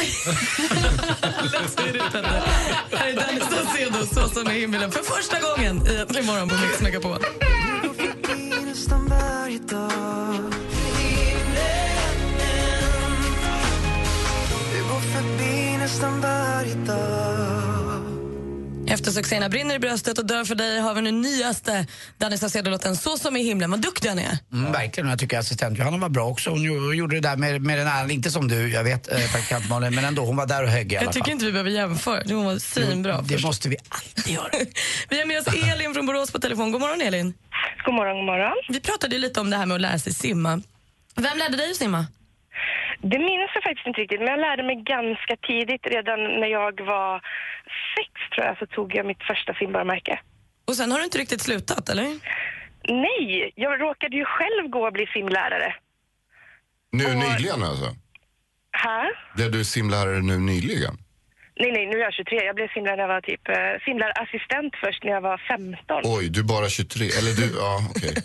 Let's 1.52 1.86
hit 1.86 1.94
it, 1.94 2.02
Petter. 2.12 2.42
Här 2.92 3.08
är 3.08 3.14
Dennis 3.14 3.44
Saucedo, 3.50 4.06
Så 4.14 4.28
som 4.28 4.50
i 4.50 4.60
himlen, 4.60 4.92
för 4.92 5.02
första 5.02 5.40
gången 5.40 5.86
i 5.86 5.94
Äntligen 6.00 6.26
morgon 6.26 6.48
på 6.48 6.54
Mix 6.54 6.80
Megapol. 6.80 7.18
Efter 18.90 19.10
succéerna 19.10 19.48
Brinner 19.48 19.74
i 19.74 19.78
bröstet 19.78 20.18
och 20.18 20.26
Dör 20.26 20.44
för 20.44 20.54
dig 20.54 20.80
har 20.80 20.94
vi 20.94 21.02
nu 21.02 21.12
nyaste 21.12 21.86
Danny 22.18 22.36
Saucedo-låten 22.38 22.96
Så 22.96 23.18
som 23.18 23.36
i 23.36 23.42
himlen. 23.42 23.70
Vad 23.70 23.80
duktig 23.80 24.08
han 24.08 24.18
är. 24.18 24.38
Mm, 24.52 24.72
verkligen, 24.72 25.08
jag 25.08 25.18
tycker 25.18 25.38
assistent 25.38 25.78
Johanna 25.78 25.96
var 25.98 26.08
bra 26.08 26.26
också. 26.26 26.50
Hon 26.50 26.58
gjo- 26.62 26.94
gjorde 26.94 27.16
det 27.16 27.20
där 27.28 27.36
med, 27.36 27.62
med 27.62 27.78
den 27.78 27.86
äran, 27.86 28.10
inte 28.10 28.30
som 28.30 28.48
du, 28.48 28.68
jag 28.72 28.84
vet, 28.84 29.12
eh, 29.12 29.18
praktikant 29.32 29.68
Malin, 29.68 29.94
men 29.94 30.04
ändå, 30.04 30.24
hon 30.24 30.36
var 30.36 30.46
där 30.46 30.62
och 30.62 30.68
högg 30.68 30.92
i 30.92 30.96
alla 30.96 31.04
Jag 31.04 31.12
tycker 31.12 31.24
fall. 31.24 31.32
inte 31.32 31.44
vi 31.44 31.52
behöver 31.52 31.70
jämföra. 31.70 32.22
Hon 32.26 32.44
var 32.44 32.58
svinbra. 32.58 33.20
Det 33.22 33.42
måste 33.42 33.68
vi 33.68 33.76
alltid 33.88 34.34
göra. 34.34 34.48
Vi 35.08 35.18
har 35.18 35.26
med 35.26 35.38
oss 35.38 35.46
Elin 35.72 35.94
från 35.94 36.06
Borås 36.06 36.30
på 36.30 36.38
telefon. 36.38 36.72
God 36.72 36.80
morgon 36.80 37.00
Elin. 37.00 37.34
God 37.84 37.94
morgon, 37.94 38.16
god 38.16 38.26
morgon. 38.26 38.56
Vi 38.68 38.80
pratade 38.80 39.14
ju 39.14 39.20
lite 39.20 39.40
om 39.40 39.50
det 39.50 39.56
här 39.56 39.66
med 39.66 39.74
att 39.74 39.80
lära 39.80 39.98
sig 39.98 40.12
simma. 40.14 40.60
Vem 41.16 41.38
lärde 41.38 41.56
dig 41.56 41.70
att 41.70 41.76
simma? 41.76 42.06
Det 43.02 43.18
minns 43.18 43.50
jag 43.54 43.62
faktiskt 43.62 43.86
inte 43.86 44.00
riktigt, 44.00 44.20
men 44.20 44.28
jag 44.28 44.40
lärde 44.40 44.62
mig 44.62 44.76
ganska 44.76 45.36
tidigt. 45.36 45.86
Redan 45.86 46.20
när 46.40 46.46
jag 46.46 46.80
var 46.80 47.20
sex, 47.96 48.10
tror 48.34 48.46
jag, 48.46 48.58
så 48.58 48.66
tog 48.66 48.94
jag 48.94 49.06
mitt 49.06 49.22
första 49.22 49.54
simbarmärke. 49.54 50.20
Och 50.66 50.74
sen 50.74 50.90
har 50.92 50.98
du 50.98 51.04
inte 51.04 51.18
riktigt 51.18 51.40
slutat, 51.40 51.88
eller? 51.88 52.04
Nej, 52.88 53.52
jag 53.54 53.80
råkade 53.80 54.16
ju 54.16 54.24
själv 54.24 54.68
gå 54.68 54.86
och 54.86 54.92
bli 54.92 55.06
simlärare. 55.06 55.74
Nu 56.92 57.04
nyligen 57.04 57.62
alltså? 57.62 57.96
Här? 58.70 59.08
Blev 59.34 59.50
du 59.50 59.64
simlärare 59.64 60.20
nu 60.20 60.38
nyligen? 60.38 60.94
Nej, 61.60 61.72
nej, 61.72 61.86
nu 61.86 61.96
är 62.00 62.02
jag 62.08 62.14
23. 62.14 62.44
Jag 62.50 62.54
blev 62.54 62.68
simlare 62.74 62.96
när 62.96 63.02
jag 63.02 63.14
var 63.16 63.20
typ 63.20 63.48
eh, 63.48 63.54
simlarassistent 63.86 64.72
först 64.84 65.00
när 65.04 65.12
jag 65.12 65.20
var 65.20 65.38
15. 65.48 66.00
Oj, 66.04 66.28
du 66.28 66.40
är 66.40 66.44
bara 66.44 66.68
23. 66.68 67.04
Eller 67.18 67.32
du, 67.40 67.46
ja 67.56 67.74
okej. 67.90 68.14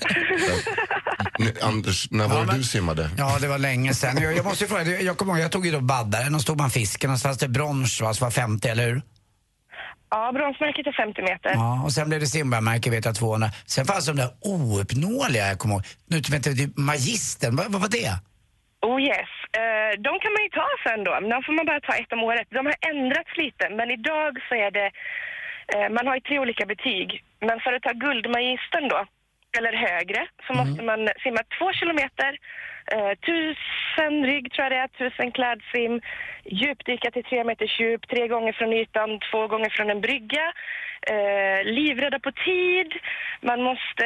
Nu, 1.40 1.54
Anders, 1.62 2.12
när 2.12 2.28
var 2.28 2.46
det 2.46 2.58
du 2.58 2.64
simmade? 2.64 3.10
Ja, 3.18 3.38
det 3.42 3.48
var 3.48 3.58
länge 3.58 3.94
sedan. 3.94 4.18
Jag, 4.22 4.38
jag 4.38 4.46
måste 4.46 4.68
fråga, 4.68 5.02
jag 5.02 5.18
kommer 5.18 5.34
ihåg, 5.34 5.42
jag 5.44 5.52
tog 5.52 5.66
ju 5.66 5.72
då 5.72 5.80
baddaren 5.82 6.36
och 6.36 6.42
stod 6.42 6.58
man 6.58 6.70
fisken 6.70 7.12
och 7.12 7.18
så 7.20 7.28
fanns 7.28 7.38
det 7.38 7.48
brons 7.48 8.02
va, 8.02 8.14
som 8.14 8.26
var 8.26 8.32
50, 8.32 8.68
eller 8.68 8.86
hur? 8.88 9.02
Ja, 10.10 10.32
bronsmärket 10.34 10.88
är 10.88 11.06
50 11.06 11.22
meter. 11.22 11.50
Ja, 11.54 11.82
och 11.84 11.92
sen 11.92 12.10
blev 12.10 12.20
det 12.20 12.28
simborgarmärke 12.28 12.90
vet 12.90 13.06
jag 13.06 13.16
200. 13.16 13.50
Sen 13.66 13.86
fanns 13.86 14.06
de 14.06 14.16
där 14.16 14.30
ouppnåeliga, 14.42 15.48
jag 15.48 15.60
kommer 15.60 15.76
ihåg. 15.76 15.84
Nu 16.08 16.18
vet 16.18 16.46
jag, 16.46 16.58
typ 16.58 16.78
magistern, 16.78 17.56
vad, 17.56 17.72
vad 17.72 17.82
var 17.82 17.90
det? 17.90 18.14
Oh 18.84 19.00
yes. 19.02 19.32
Eh, 19.62 19.92
de 20.08 20.20
kan 20.20 20.34
man 20.34 20.44
ju 20.44 20.50
ta 20.50 20.68
sen 20.84 21.04
då, 21.04 21.12
de 21.34 21.44
får 21.44 21.54
man 21.54 21.66
bara 21.66 21.80
ta 21.80 21.94
ett 21.96 22.14
om 22.14 22.24
året. 22.24 22.48
De 22.50 22.66
har 22.66 22.76
ändrats 22.94 23.38
lite, 23.38 23.70
men 23.70 23.92
idag 23.92 24.32
så 24.50 24.56
är 24.56 24.72
det... 24.72 24.92
Eh, 25.76 25.90
man 25.90 26.08
har 26.08 26.16
ju 26.16 26.22
tre 26.22 26.40
olika 26.40 26.66
betyg. 26.66 27.24
Men 27.40 27.60
för 27.60 27.74
att 27.74 27.84
ta 27.84 27.92
guldmagistern 27.92 28.88
då, 28.88 29.06
eller 29.58 29.74
högre, 29.74 30.28
så 30.48 30.54
måste 30.54 30.84
man 30.84 31.10
simma 31.24 31.42
två 31.58 31.74
kilometer, 31.74 32.32
eh, 32.94 33.14
tusen 33.28 34.26
rygg 34.26 34.52
tror 34.52 34.64
jag 34.64 34.72
det 34.72 34.78
är, 34.78 34.88
tusen 34.88 35.32
klädsim, 35.32 36.02
djupdyka 36.46 37.12
till 37.12 37.24
tre 37.24 37.44
meters 37.44 37.80
djup, 37.80 38.08
tre 38.08 38.28
gånger 38.28 38.54
från 38.54 38.74
ytan, 38.74 39.20
två 39.32 39.48
gånger 39.48 39.70
från 39.70 39.90
en 39.90 40.02
brygga, 40.02 40.54
livrädda 41.64 42.20
på 42.20 42.32
tid, 42.32 42.94
man 43.42 43.62
måste, 43.62 44.06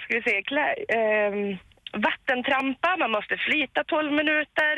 ska 0.00 0.14
vi 0.14 0.22
se, 0.22 0.42
klä, 0.42 0.74
ehm, 0.88 1.58
vattentrampa, 1.92 2.90
man 3.04 3.10
måste 3.16 3.34
flyta 3.46 3.80
12 3.84 4.12
minuter. 4.20 4.74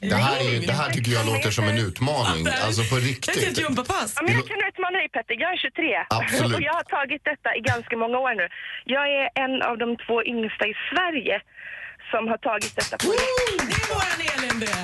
Det 0.00 0.14
här, 0.26 0.36
är, 0.54 0.66
det 0.66 0.72
här 0.80 0.90
tycker 0.94 1.10
jag 1.18 1.26
låter 1.26 1.50
som 1.58 1.64
en 1.72 1.78
utmaning. 1.88 2.42
Alltså 2.66 2.82
på 2.94 2.96
riktigt. 3.10 3.58
gympapass. 3.58 4.12
Ja, 4.16 4.22
men 4.24 4.32
jag 4.38 4.46
kan 4.50 4.58
utmana 4.68 4.98
dig 4.98 5.08
Petter, 5.08 5.34
jag 5.44 5.50
är 5.54 5.56
23 5.56 5.96
Absolut. 6.20 6.54
och 6.56 6.62
jag 6.68 6.72
har 6.80 6.86
tagit 6.96 7.22
detta 7.30 7.48
i 7.58 7.60
ganska 7.60 7.94
många 7.96 8.18
år 8.26 8.34
nu. 8.40 8.46
Jag 8.84 9.04
är 9.20 9.26
en 9.44 9.54
av 9.62 9.78
de 9.78 9.88
två 10.06 10.16
yngsta 10.34 10.64
i 10.72 10.74
Sverige 10.90 11.36
som 12.10 12.22
har 12.30 12.38
tagit 12.50 12.72
detta 12.80 12.96
på 13.02 13.06
Det 13.12 13.74
är 13.76 13.88
våran 13.94 14.20
Elin 14.34 14.60
det. 14.60 14.78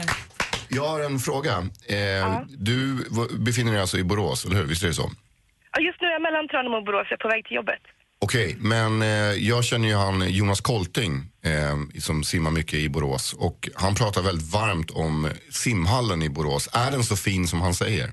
Jag 0.79 0.85
har 0.93 1.01
en 1.01 1.19
fråga. 1.19 1.55
Eh, 1.97 2.41
Du 2.49 2.97
v- 2.97 3.35
befinner 3.47 3.73
dig 3.73 3.81
alltså 3.81 3.99
i 3.99 4.05
Borås, 4.05 4.45
eller 4.45 4.57
hur? 4.57 4.65
Visst 4.65 4.83
är 4.83 4.87
det 4.87 4.95
så? 4.95 5.11
Ja, 5.73 5.81
just 5.83 6.01
nu 6.01 6.07
är 6.09 6.13
jag 6.13 6.23
mellan 6.23 6.49
Tranemo 6.49 6.77
och 6.77 6.85
Borås, 6.85 7.07
jag 7.11 7.19
är 7.21 7.23
på 7.23 7.29
väg 7.29 7.45
till 7.47 7.57
jobbet. 7.57 7.83
Okej, 8.25 8.57
men 8.59 9.03
eh, 9.03 9.33
jag 9.51 9.65
känner 9.65 9.89
ju 9.89 9.95
han 9.95 10.17
Jonas 10.39 10.61
Kolting 10.61 11.15
eh, 11.51 12.01
som 12.07 12.25
simmar 12.25 12.51
mycket 12.51 12.79
i 12.79 12.89
Borås 12.89 13.33
och 13.47 13.59
han 13.75 13.95
pratar 13.95 14.23
väldigt 14.23 14.53
varmt 14.59 14.91
om 14.91 15.31
simhallen 15.51 16.23
i 16.23 16.29
Borås. 16.29 16.65
Är 16.85 16.91
den 16.91 17.03
så 17.03 17.17
fin 17.17 17.47
som 17.47 17.61
han 17.61 17.75
säger? 17.75 18.07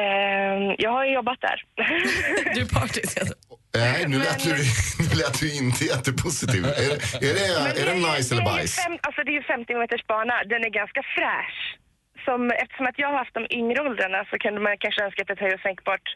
Ehm, 0.00 0.74
jag 0.84 0.90
har 0.96 1.04
ju 1.06 1.12
jobbat 1.14 1.40
där. 1.40 1.58
Du 2.54 2.60
är 2.60 2.70
partisk 2.80 3.18
alltså. 3.20 3.34
Nej, 3.74 4.04
nu 4.12 4.18
lät 4.18 4.44
du, 4.44 4.52
nu 5.04 5.14
lät 5.22 5.40
du 5.40 5.46
inte 5.62 5.84
jättepositiv. 5.84 6.64
Är, 6.64 6.92
är, 7.28 7.32
det, 7.38 7.46
är 7.80 7.86
det 7.90 7.98
nice 8.08 8.28
eller 8.34 8.42
är 8.42 8.50
bajs? 8.52 8.76
fem, 8.84 8.98
alltså 9.06 9.20
det 9.24 9.30
är 9.34 9.38
ju 9.40 9.42
50 9.42 9.74
meters 9.74 10.04
bana, 10.06 10.34
den 10.52 10.60
är 10.68 10.72
ganska 10.80 11.02
fräsch. 11.16 11.58
Som, 12.24 12.40
eftersom 12.62 12.86
att 12.86 12.98
jag 13.02 13.08
har 13.08 13.18
haft 13.22 13.34
de 13.38 13.44
yngre 13.60 13.78
åldrarna 13.86 14.20
så 14.30 14.34
kunde 14.44 14.60
man 14.60 14.76
kanske 14.84 15.04
önska 15.06 15.22
ett 15.22 15.44
höj 15.44 15.54
och 15.54 15.64
sänkbart 15.66 16.06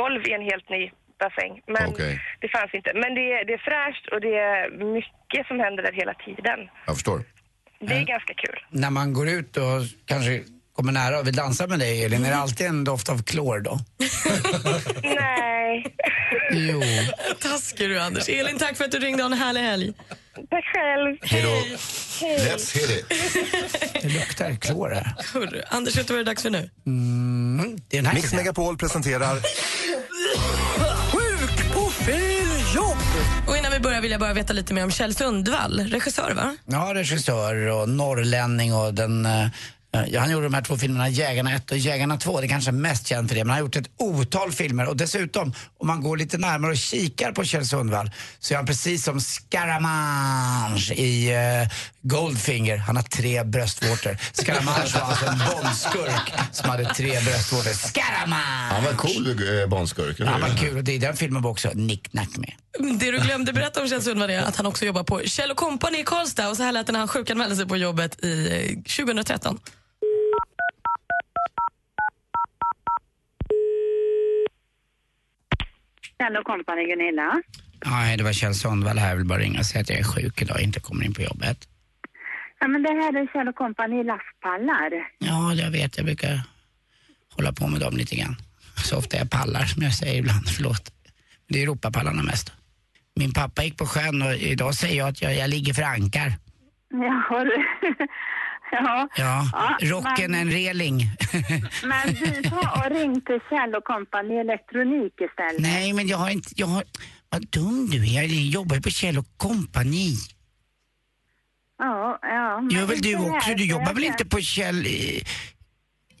golv 0.00 0.20
i 0.28 0.32
en 0.38 0.46
helt 0.52 0.68
ny 0.76 0.84
bassäng. 1.18 1.52
Men 1.74 1.86
Okej. 1.90 2.20
det 2.40 2.48
fanns 2.48 2.74
inte. 2.74 2.90
Men 2.94 3.10
det, 3.18 3.26
är- 3.36 3.44
det 3.48 3.52
är 3.58 3.62
fräscht 3.70 4.04
och 4.12 4.20
det 4.20 4.34
är 4.50 4.60
mycket 4.96 5.46
som 5.48 5.56
händer 5.64 5.82
där 5.82 5.92
hela 5.92 6.14
tiden. 6.14 6.58
Jag 6.86 6.94
förstår. 6.94 7.18
Det 7.80 7.94
är 7.94 8.04
ganska 8.04 8.34
kul. 8.34 8.58
När 8.70 8.90
man 8.90 9.12
går 9.12 9.28
ut 9.28 9.56
och 9.56 9.80
kanske 10.06 10.42
kommer 10.76 10.92
nära 10.92 11.18
och 11.18 11.26
vill 11.26 11.36
dansa 11.36 11.66
med 11.66 11.78
dig 11.78 12.04
Elin, 12.04 12.24
är 12.24 12.30
det 12.30 12.36
alltid 12.36 12.66
en 12.66 12.84
doft 12.84 13.08
av 13.08 13.22
klor 13.22 13.60
då? 13.60 13.78
Nej. 15.02 15.84
Jo. 16.52 16.82
Taskig 17.42 17.88
du 17.88 18.00
Anders. 18.00 18.28
Elin, 18.28 18.58
tack 18.58 18.76
för 18.76 18.84
att 18.84 18.90
du 18.92 18.98
ringde 18.98 19.22
och 19.24 19.28
ha 19.30 19.36
en 19.36 19.42
härlig 19.42 19.60
helg. 19.60 19.92
Tack 20.50 20.64
själv. 20.64 21.16
Hej 21.22 21.42
då. 21.42 21.48
Let's 22.26 22.74
hit 22.78 22.90
it. 22.90 24.02
Det 24.02 24.08
luktar 24.08 24.54
klor 24.56 24.88
här. 24.90 25.12
Hörru, 25.34 25.62
Anders, 25.68 25.96
vet 25.98 26.06
du 26.08 26.12
vad 26.14 26.18
det 26.18 26.22
är 26.22 26.26
dags 26.26 26.42
för 26.42 26.50
nu? 26.50 26.70
Mm, 26.86 27.76
det 27.88 27.96
är 27.96 28.02
den 28.02 28.06
här 28.06 28.14
Mix 28.14 28.32
Megapol 28.34 28.78
presenterar 28.78 29.36
Och 33.78 33.84
vi 33.84 33.88
börjar 33.88 34.00
vill 34.00 34.10
jag 34.10 34.20
bara 34.20 34.32
veta 34.32 34.52
lite 34.52 34.74
mer 34.74 34.84
om 34.84 34.90
Kjell 34.90 35.14
Sundvall, 35.14 35.80
regissör 35.80 36.32
va? 36.34 36.56
Ja, 36.66 36.94
regissör 36.94 37.54
och 37.54 37.88
norrlänning 37.88 38.74
och 38.74 38.94
den... 38.94 39.26
Eh, 39.26 39.48
Eh, 39.98 40.12
ja, 40.12 40.20
han 40.20 40.30
gjorde 40.30 40.46
de 40.46 40.54
här 40.54 40.62
två 40.62 40.76
filmerna 40.76 41.08
Jägarna 41.08 41.54
1 41.54 41.70
och 41.70 41.78
Jägarna 41.78 42.16
2. 42.16 42.40
Det 42.40 42.46
är 42.46 42.48
kanske 42.48 42.72
mest 42.72 43.06
känd 43.06 43.28
för 43.28 43.36
det, 43.36 43.44
men 43.44 43.50
han 43.50 43.56
har 43.56 43.60
gjort 43.60 43.76
ett 43.76 43.90
otal 43.96 44.52
filmer. 44.52 44.88
Och 44.88 44.96
dessutom, 44.96 45.54
om 45.78 45.86
man 45.86 46.02
går 46.02 46.16
lite 46.16 46.38
närmare 46.38 46.70
och 46.70 46.76
kikar 46.76 47.32
på 47.32 47.44
Kjell 47.44 47.66
Sundvall 47.66 48.10
så 48.38 48.54
är 48.54 48.56
han 48.56 48.66
precis 48.66 49.04
som 49.04 49.20
Scaramange 49.20 50.94
i 50.94 51.36
uh, 51.62 51.68
Goldfinger. 52.02 52.76
Han 52.76 52.96
har 52.96 53.02
tre 53.02 53.44
bröstvårtor. 53.44 54.16
Scaramange 54.32 54.92
var 54.94 55.00
alltså 55.00 55.26
en 55.26 55.38
bondskurk 55.38 56.32
som 56.52 56.70
hade 56.70 56.84
tre 56.84 57.20
bröstvårtor. 57.20 57.72
Scaramange! 57.72 58.74
Han 58.74 58.84
var 58.84 58.92
cool 58.92 59.60
eh, 59.60 59.68
bondskurk. 59.68 60.20
Han 60.20 60.40
var 60.40 60.56
kul 60.56 60.76
och 60.76 60.84
det 60.84 60.92
är 60.92 60.98
den 60.98 61.16
filmen 61.16 61.42
var 61.42 61.50
också 61.50 61.70
Nick 61.74 62.12
Nack 62.12 62.36
med. 62.36 62.52
Det 62.78 63.10
du 63.10 63.18
glömde 63.18 63.52
berätta 63.52 63.82
om 63.82 63.88
Kjell 63.88 64.02
Sundvall 64.02 64.30
är 64.30 64.40
att 64.40 64.56
han 64.56 64.66
också 64.66 64.84
jobbar 64.84 65.02
på 65.02 65.20
Kjell 65.24 65.54
Company 65.54 65.98
i 65.98 66.04
Karlstad 66.04 66.48
och 66.48 66.56
så 66.56 66.62
här 66.62 66.72
lät 66.72 66.86
det 66.86 66.92
när 66.92 66.98
han 66.98 67.08
sjukanmälde 67.08 67.56
sig 67.56 67.66
på 67.66 67.76
jobbet 67.76 68.24
i 68.24 68.48
eh, 68.86 69.06
2013. 69.06 69.58
Kalle 76.18 76.38
och 76.38 76.46
Gunilla. 76.88 77.42
Nej, 77.86 78.16
det 78.16 78.24
var 78.24 78.32
Kjell 78.32 78.54
Sundvall 78.54 78.98
här. 78.98 79.08
Jag 79.08 79.16
vill 79.16 79.26
bara 79.26 79.38
ringa 79.38 79.58
och 79.58 79.66
säga 79.66 79.82
att 79.82 79.90
jag 79.90 79.98
är 79.98 80.04
sjuk 80.04 80.42
idag 80.42 80.56
och 80.56 80.62
inte 80.62 80.80
kommer 80.80 81.04
in 81.04 81.14
på 81.14 81.22
jobbet. 81.22 81.58
Ja, 82.60 82.68
men 82.68 82.82
det 82.82 82.88
här 82.88 83.16
är 83.22 83.26
Kjell 83.32 83.48
och 83.48 84.04
lastpallar. 84.04 84.90
Ja, 85.18 85.54
jag 85.54 85.70
vet. 85.70 85.96
Jag 85.96 86.06
brukar 86.06 86.40
hålla 87.36 87.52
på 87.52 87.66
med 87.68 87.80
dem 87.80 87.96
lite 87.96 88.16
grann. 88.16 88.36
Så 88.84 88.98
ofta 88.98 89.16
jag 89.16 89.30
pallar, 89.30 89.64
som 89.64 89.82
jag 89.82 89.94
säger 89.94 90.18
ibland. 90.18 90.48
Förlåt. 90.56 90.92
Det 91.48 91.58
är 91.58 91.62
Europapallarna 91.62 92.22
mest. 92.22 92.52
Min 93.14 93.32
pappa 93.32 93.64
gick 93.64 93.76
på 93.78 93.86
sjön 93.86 94.22
och 94.22 94.34
idag 94.34 94.74
säger 94.74 94.98
jag 94.98 95.08
att 95.08 95.22
jag, 95.22 95.36
jag 95.36 95.50
ligger 95.50 95.74
för 95.74 95.82
ankar. 95.82 96.32
Ja, 96.90 97.44
du 97.44 97.64
ja. 98.70 99.08
Ja, 99.16 99.46
rocken 99.80 100.30
men, 100.30 100.40
en 100.40 100.50
reling. 100.50 101.00
men 101.84 102.14
du, 102.14 102.42
ta 102.48 102.84
och 102.84 102.90
ring 102.96 103.20
till 103.20 103.40
Kjell 103.50 103.80
Company 103.84 104.34
Elektronik 104.34 105.14
istället. 105.20 105.60
Nej, 105.60 105.92
men 105.92 106.08
jag 106.08 106.18
har 106.18 106.30
inte... 106.30 106.48
Jag 106.56 106.66
har, 106.66 106.84
vad 107.30 107.46
dum 107.48 107.88
du 107.90 108.14
är. 108.14 108.22
Jag 108.22 108.26
jobbar 108.26 108.80
på 108.80 108.90
Kjell 108.90 109.22
Company. 109.36 110.14
Ja, 111.78 112.18
ja. 112.22 112.60
men 112.60 112.70
Gör 112.70 112.86
väl 112.86 113.00
du 113.00 113.16
också? 113.16 113.54
Du 113.54 113.64
jobbar 113.64 113.94
väl 113.94 114.04
inte 114.04 114.24
på 114.24 114.40
Kjell 114.40 114.86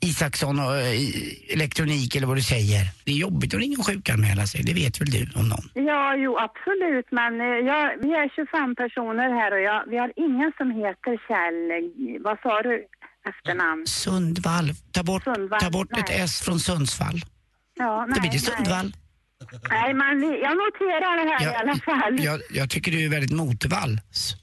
Isaksson 0.00 0.58
och 0.60 0.76
eh, 0.76 1.00
elektronik 1.48 2.16
eller 2.16 2.26
vad 2.26 2.36
du 2.36 2.42
säger? 2.42 2.80
Det 3.04 3.12
är 3.12 3.16
jobbigt 3.16 3.54
att 3.54 3.60
ringa 3.60 3.76
och 3.78 3.86
sjukanmäla 3.86 4.46
sig, 4.46 4.62
det 4.62 4.74
vet 4.74 5.00
väl 5.00 5.10
du 5.10 5.28
om 5.34 5.48
någon? 5.48 5.70
Ja, 5.74 6.16
jo, 6.16 6.38
absolut. 6.38 7.06
Men 7.10 7.40
eh, 7.40 7.46
jag, 7.46 7.84
vi 8.02 8.10
är 8.14 8.28
25 8.36 8.74
personer 8.76 9.28
här 9.40 9.52
och 9.52 9.60
jag, 9.60 9.84
vi 9.90 9.96
har 9.98 10.12
ingen 10.16 10.52
som 10.56 10.70
heter 10.70 11.12
Kjell. 11.28 11.60
eh, 11.70 12.22
Vad 12.22 12.38
sa 12.42 12.62
du 12.62 12.86
efternamn? 13.28 13.86
Sundvall. 13.86 14.70
Ta 14.92 15.02
bort, 15.02 15.24
Sundvall, 15.24 15.60
ta 15.60 15.70
bort 15.70 15.92
ett 15.98 16.08
nej. 16.08 16.20
S 16.20 16.40
från 16.40 16.60
Sundsvall. 16.60 17.20
Ja, 17.78 18.06
Det 18.14 18.20
blir 18.20 18.30
nej, 18.30 18.38
det 18.38 18.38
Sundvall. 18.38 18.92
Nej, 19.70 19.70
nej 19.70 19.94
men 19.94 20.22
jag 20.22 20.54
noterar 20.62 21.24
det 21.24 21.30
här 21.30 21.52
i 21.52 21.56
alla 21.56 21.76
fall. 21.88 22.20
Jag, 22.24 22.40
jag 22.50 22.70
tycker 22.70 22.92
du 22.92 23.04
är 23.04 23.08
väldigt 23.08 23.32
motvalls. 23.32 24.34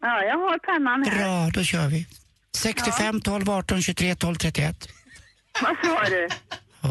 Ja, 0.00 0.22
jag 0.24 0.38
har 0.38 0.58
pennan 0.58 1.02
här. 1.02 1.18
Bra, 1.18 1.50
då 1.54 1.62
kör 1.64 1.88
vi. 1.88 2.06
65 2.56 3.20
12 3.20 3.48
18 3.50 3.82
23 3.82 4.14
12 4.14 4.36
31. 4.36 4.88
Vad 5.62 5.76
sa 5.82 6.04
du? 6.10 6.28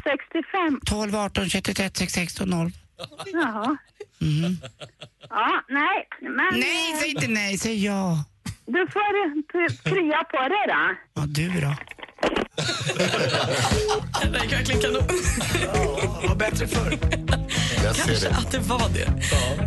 65? 0.03 0.79
12 0.85 1.15
18 1.15 1.49
23 1.49 1.89
16 2.07 2.49
0. 2.49 2.71
Jaha. 3.33 3.77
Mm. 4.21 4.57
Ja, 5.29 5.63
nej, 5.69 6.07
men... 6.21 6.59
Nej, 6.59 6.95
säg 6.99 7.09
inte 7.09 7.27
nej, 7.27 7.57
säg 7.57 7.85
ja. 7.85 8.23
Du 8.65 8.87
får 8.87 9.27
pr- 9.53 9.83
prya 9.83 10.23
på 10.23 10.37
det 10.37 10.65
då. 10.73 10.95
Ja, 11.13 11.25
du 11.27 11.59
då? 11.61 11.75
Det 14.31 14.39
gick 14.43 14.53
verkligen 14.53 14.81
kanon. 14.81 15.03
Ja, 16.27 16.35
bättre 16.35 16.67
förr. 16.67 16.97
Kanske 17.93 18.29
att 18.29 18.51
det 18.51 18.59
var 18.59 18.89
det. 18.93 19.11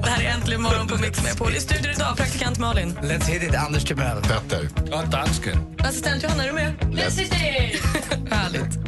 Det 0.02 0.10
här 0.10 0.25
är 0.25 0.34
Äntligen 0.34 0.62
morgon 0.62 0.87
på 0.88 0.96
Mix 0.96 1.22
Megapol. 1.22 1.54
I 1.54 1.60
studion 1.60 1.92
idag, 1.92 2.16
praktikant 2.16 2.58
Malin. 2.58 2.98
Let's 3.02 3.25
hit 3.25 3.42
it, 3.42 3.54
Anders 3.54 3.84
Timell. 3.84 4.22
Petter. 4.22 4.68
Ja, 4.90 5.02
dansken. 5.02 5.76
Assistent 5.78 6.22
Johanna, 6.22 6.42
är 6.44 6.48
du 6.48 6.54
med? 6.54 6.75
Let's 6.80 7.18
hit 7.18 7.32
it! 7.32 7.82
Härligt. 8.30 8.78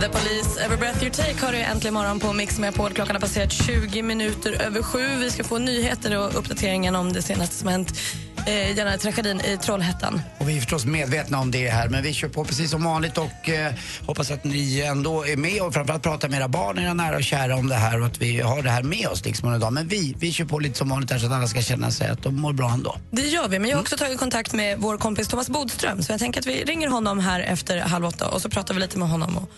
The 0.00 0.08
Police, 0.08 0.64
Every 0.64 0.76
Breath 0.76 1.02
You 1.02 1.10
Take 1.12 1.46
har 1.46 1.52
du 1.52 1.58
äntligen 1.58 1.94
morgon 1.94 2.20
på 2.20 2.32
Mix 2.32 2.58
Megapol. 2.58 2.92
Klockan 2.92 3.16
har 3.16 3.20
passerat 3.20 3.52
20 3.52 4.02
minuter 4.02 4.52
över 4.52 4.82
sju. 4.82 5.06
Vi 5.18 5.30
ska 5.30 5.44
få 5.44 5.58
nyheter 5.58 6.18
och 6.18 6.38
uppdateringen 6.38 6.94
om 6.96 7.12
det 7.12 7.22
senaste 7.22 7.56
som 7.56 7.68
hänt 7.68 7.98
eh, 8.46 8.76
den 8.76 8.88
här 8.88 8.96
tragedin 8.96 9.40
i 9.40 9.56
Trollhättan. 9.56 10.22
Och 10.38 10.48
vi 10.48 10.56
är 10.56 10.60
förstås 10.60 10.84
medvetna 10.84 11.40
om 11.40 11.50
det 11.50 11.68
här, 11.68 11.88
men 11.88 12.02
vi 12.02 12.12
kör 12.12 12.28
på 12.28 12.44
precis 12.44 12.70
som 12.70 12.84
vanligt 12.84 13.18
och 13.18 13.48
eh, 13.48 13.72
hoppas 14.06 14.30
att 14.30 14.44
ni 14.44 14.80
ändå 14.80 15.26
är 15.26 15.36
med 15.36 15.62
och 15.62 15.74
framförallt 15.74 16.02
pratar 16.02 16.28
med 16.28 16.38
era 16.38 16.48
barn, 16.48 16.78
era 16.78 16.94
nära 16.94 17.16
och 17.16 17.24
kära 17.24 17.56
om 17.56 17.68
det 17.68 17.74
här 17.74 18.00
och 18.00 18.06
att 18.06 18.18
vi 18.18 18.40
har 18.40 18.62
det 18.62 18.70
här 18.70 18.82
med 18.82 19.06
oss 19.06 19.24
liksom 19.24 19.48
under 19.48 19.60
dagen. 19.60 19.74
Men 19.74 19.88
vi, 19.88 20.14
vi 20.18 20.32
kör 20.32 20.44
på 20.44 20.58
lite 20.58 20.78
som 20.78 20.88
vanligt 20.88 21.10
här 21.10 21.18
så 21.18 21.26
att 21.26 21.32
alla 21.32 21.46
ska 21.46 21.62
känna 21.62 21.90
sig 21.90 22.08
att 22.08 22.22
de 22.22 22.40
mår 22.40 22.52
bra 22.52 22.70
ändå. 22.70 22.96
Det 23.10 23.22
gör 23.22 23.48
vi, 23.48 23.58
men 23.58 23.70
jag 23.70 23.76
har 23.76 23.82
också 23.82 23.96
tagit 23.96 24.18
kontakt 24.18 24.52
med 24.52 24.78
vår 24.78 24.96
kompis 24.96 25.28
Thomas 25.28 25.48
Bodström 25.48 26.02
så 26.02 26.12
jag 26.12 26.20
tänker 26.20 26.40
att 26.40 26.46
vi 26.46 26.64
ringer 26.64 26.88
honom 26.88 27.18
här 27.18 27.40
efter 27.40 27.78
halv 27.78 28.06
åtta 28.06 28.28
och 28.28 28.42
så 28.42 28.48
pratar 28.50 28.74
vi 28.74 28.80
lite 28.80 28.98
med 28.98 29.08
honom 29.08 29.36
och 29.36 29.50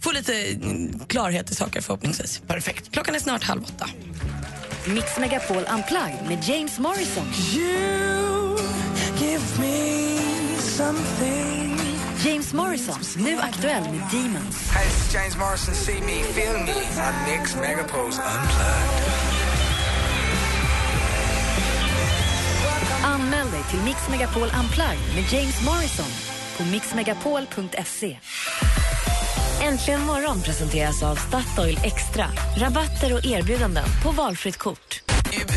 får 0.00 0.12
lite 0.12 0.34
mm, 0.34 0.98
klarhet 1.06 1.50
i 1.50 1.54
saker 1.54 1.80
förhoppningsvis. 1.80 2.42
Perfekt. 2.46 2.92
Klockan 2.92 3.14
är 3.14 3.18
snart 3.18 3.44
halv 3.44 3.62
åtta. 3.62 3.88
Mix 4.94 5.18
Megapol 5.18 5.66
Unplugged 5.74 6.28
med 6.28 6.38
James 6.44 6.78
Morrison. 6.78 7.26
James 12.24 12.52
Morrison, 12.52 12.96
nu 13.16 13.38
aktuell 13.38 13.82
med 13.82 14.00
Demons. 14.10 14.70
Hey, 14.70 14.84
this 14.84 15.06
is 15.06 15.14
James 15.14 15.36
Morrison. 15.36 15.74
See 15.74 16.00
me, 16.00 16.22
feel 16.22 16.52
me 16.52 16.72
on 17.06 17.14
Mix 17.28 17.54
Megapols 17.54 18.18
Unplugged. 18.18 19.04
Anmäl 23.04 23.50
dig 23.50 23.64
till 23.70 23.78
Mix 23.78 24.08
Megapol 24.10 24.50
Unplugged 24.60 25.14
med 25.14 25.24
James 25.32 25.64
Morrison 25.64 26.10
på 26.56 26.64
mixmegapol.se. 26.64 28.18
Äntligen 29.62 30.00
morgon 30.00 30.42
presenteras 30.42 31.02
av 31.02 31.16
Statoil 31.16 31.78
Extra. 31.84 32.26
Rabatter 32.56 33.10
och 33.14 33.24
erbjudanden 33.24 33.84
på 34.04 34.10
valfritt 34.10 34.56
kort. 34.56 35.02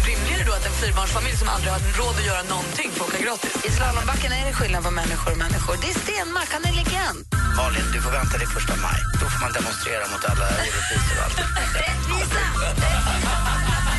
Rimligare 0.08 0.43
då 0.48 0.53
att 0.58 0.65
en 0.70 0.75
fyrbarnsfamilj 0.81 1.38
som 1.41 1.50
aldrig 1.55 1.72
har 1.74 1.79
råd 2.00 2.15
att 2.20 2.25
göra 2.31 2.43
någonting 2.53 2.89
får 2.91 3.05
åka 3.05 3.20
gratis? 3.25 3.65
I 3.67 3.70
slalombacken 3.77 4.31
är 4.31 4.46
det 4.48 4.53
skillnad 4.60 4.84
på 4.88 4.91
människor 4.91 5.31
och 5.36 5.41
människor. 5.46 5.74
Det 5.81 5.89
är 5.93 5.98
Stenmark, 6.03 6.50
han 6.55 6.63
är 6.70 6.74
legend. 6.81 7.20
Malin, 7.58 7.88
du 7.93 8.00
får 8.05 8.12
vänta 8.20 8.36
till 8.41 8.51
första 8.58 8.74
maj. 8.86 9.00
Då 9.22 9.25
får 9.31 9.41
man 9.46 9.51
demonstrera 9.60 10.03
mot 10.12 10.24
alla 10.31 10.46
orättvisor 10.63 11.15
och 11.20 11.24
allt. 11.25 11.38